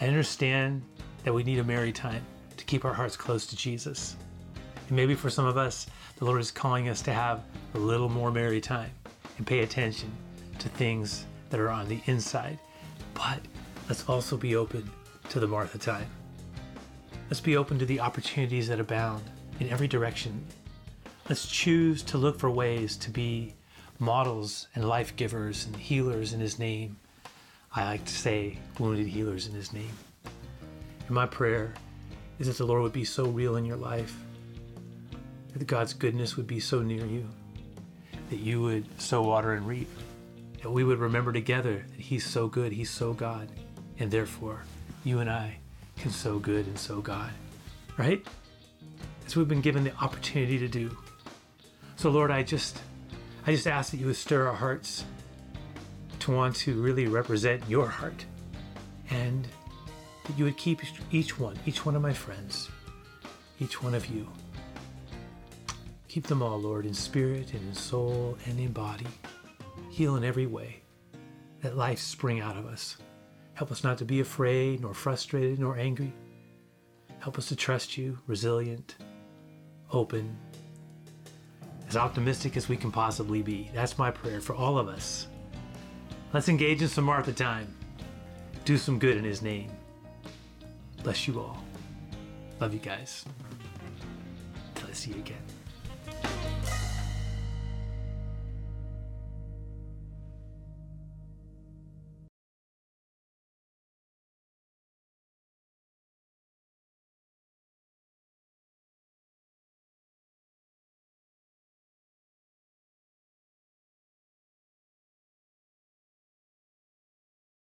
I 0.00 0.06
understand 0.06 0.80
that 1.22 1.34
we 1.34 1.42
need 1.42 1.58
a 1.58 1.64
Mary 1.64 1.92
time 1.92 2.24
to 2.56 2.64
keep 2.64 2.86
our 2.86 2.94
hearts 2.94 3.14
close 3.14 3.44
to 3.44 3.56
Jesus. 3.56 4.16
And 4.88 4.96
maybe 4.96 5.14
for 5.14 5.28
some 5.28 5.44
of 5.44 5.58
us, 5.58 5.86
the 6.16 6.24
Lord 6.24 6.40
is 6.40 6.50
calling 6.50 6.88
us 6.88 7.02
to 7.02 7.12
have 7.12 7.42
a 7.74 7.78
little 7.78 8.08
more 8.08 8.30
Mary 8.30 8.62
time 8.62 8.92
and 9.36 9.46
pay 9.46 9.58
attention 9.58 10.10
to 10.60 10.70
things 10.70 11.26
that 11.50 11.60
are 11.60 11.68
on 11.68 11.88
the 11.88 12.00
inside. 12.06 12.58
But 13.12 13.40
let's 13.86 14.08
also 14.08 14.38
be 14.38 14.56
open 14.56 14.90
to 15.28 15.38
the 15.38 15.46
Martha 15.46 15.76
time. 15.76 16.08
Let's 17.28 17.42
be 17.42 17.58
open 17.58 17.78
to 17.80 17.84
the 17.84 18.00
opportunities 18.00 18.66
that 18.68 18.80
abound 18.80 19.24
in 19.58 19.68
every 19.68 19.88
direction. 19.88 20.42
Let's 21.30 21.46
choose 21.46 22.02
to 22.02 22.18
look 22.18 22.40
for 22.40 22.50
ways 22.50 22.96
to 22.96 23.08
be 23.12 23.54
models 24.00 24.66
and 24.74 24.84
life 24.88 25.14
givers 25.14 25.64
and 25.64 25.76
healers 25.76 26.32
in 26.32 26.40
His 26.40 26.58
name. 26.58 26.96
I 27.72 27.84
like 27.84 28.04
to 28.04 28.12
say, 28.12 28.58
wounded 28.80 29.06
healers 29.06 29.46
in 29.46 29.54
His 29.54 29.72
name. 29.72 29.92
And 30.24 31.10
my 31.10 31.26
prayer 31.26 31.72
is 32.40 32.48
that 32.48 32.58
the 32.58 32.66
Lord 32.66 32.82
would 32.82 32.92
be 32.92 33.04
so 33.04 33.26
real 33.26 33.54
in 33.54 33.64
your 33.64 33.76
life, 33.76 34.12
that 35.54 35.68
God's 35.68 35.94
goodness 35.94 36.36
would 36.36 36.48
be 36.48 36.58
so 36.58 36.82
near 36.82 37.06
you, 37.06 37.28
that 38.28 38.40
you 38.40 38.60
would 38.62 39.00
sow 39.00 39.22
water 39.22 39.52
and 39.52 39.64
reap, 39.68 39.88
that 40.64 40.70
we 40.72 40.82
would 40.82 40.98
remember 40.98 41.32
together 41.32 41.84
that 41.92 42.00
He's 42.00 42.26
so 42.26 42.48
good, 42.48 42.72
He's 42.72 42.90
so 42.90 43.12
God, 43.12 43.48
and 44.00 44.10
therefore 44.10 44.64
you 45.04 45.20
and 45.20 45.30
I 45.30 45.58
can 45.96 46.10
sow 46.10 46.40
good 46.40 46.66
and 46.66 46.76
sow 46.76 47.00
God, 47.00 47.30
right? 47.96 48.26
As 49.26 49.36
we've 49.36 49.46
been 49.46 49.60
given 49.60 49.84
the 49.84 49.94
opportunity 49.98 50.58
to 50.58 50.66
do. 50.66 50.96
So 52.00 52.08
Lord, 52.08 52.30
I 52.30 52.42
just 52.42 52.80
I 53.46 53.52
just 53.52 53.66
ask 53.66 53.90
that 53.90 53.98
you 53.98 54.06
would 54.06 54.16
stir 54.16 54.46
our 54.48 54.54
hearts 54.54 55.04
to 56.20 56.30
want 56.30 56.56
to 56.56 56.80
really 56.80 57.06
represent 57.06 57.62
your 57.68 57.88
heart 57.88 58.24
and 59.10 59.46
that 60.24 60.38
you 60.38 60.46
would 60.46 60.56
keep 60.56 60.80
each 61.12 61.38
one, 61.38 61.58
each 61.66 61.84
one 61.84 61.94
of 61.94 62.00
my 62.00 62.14
friends, 62.14 62.70
each 63.58 63.82
one 63.82 63.94
of 63.94 64.06
you. 64.06 64.26
Keep 66.08 66.26
them 66.26 66.42
all, 66.42 66.58
Lord, 66.58 66.86
in 66.86 66.94
spirit 66.94 67.52
and 67.52 67.68
in 67.68 67.74
soul 67.74 68.38
and 68.46 68.58
in 68.58 68.72
body. 68.72 69.06
Heal 69.90 70.16
in 70.16 70.24
every 70.24 70.46
way. 70.46 70.80
Let 71.62 71.76
life 71.76 71.98
spring 71.98 72.40
out 72.40 72.56
of 72.56 72.64
us. 72.64 72.96
Help 73.52 73.70
us 73.70 73.84
not 73.84 73.98
to 73.98 74.06
be 74.06 74.20
afraid, 74.20 74.80
nor 74.80 74.94
frustrated, 74.94 75.58
nor 75.58 75.76
angry. 75.76 76.14
Help 77.18 77.36
us 77.36 77.48
to 77.48 77.56
trust 77.56 77.98
you, 77.98 78.18
resilient, 78.26 78.96
open, 79.92 80.34
as 81.90 81.96
optimistic 81.96 82.56
as 82.56 82.68
we 82.68 82.76
can 82.76 82.92
possibly 82.92 83.42
be. 83.42 83.68
That's 83.74 83.98
my 83.98 84.12
prayer 84.12 84.40
for 84.40 84.54
all 84.54 84.78
of 84.78 84.86
us. 84.86 85.26
Let's 86.32 86.48
engage 86.48 86.82
in 86.82 86.88
some 86.88 87.04
Martha 87.04 87.32
time. 87.32 87.74
Do 88.64 88.78
some 88.78 89.00
good 89.00 89.16
in 89.16 89.24
His 89.24 89.42
name. 89.42 89.72
Bless 91.02 91.26
you 91.26 91.40
all. 91.40 91.64
Love 92.60 92.72
you 92.72 92.78
guys. 92.78 93.24
Till 94.76 94.88
I 94.88 94.92
see 94.92 95.10
you 95.10 95.16
again. 95.16 95.59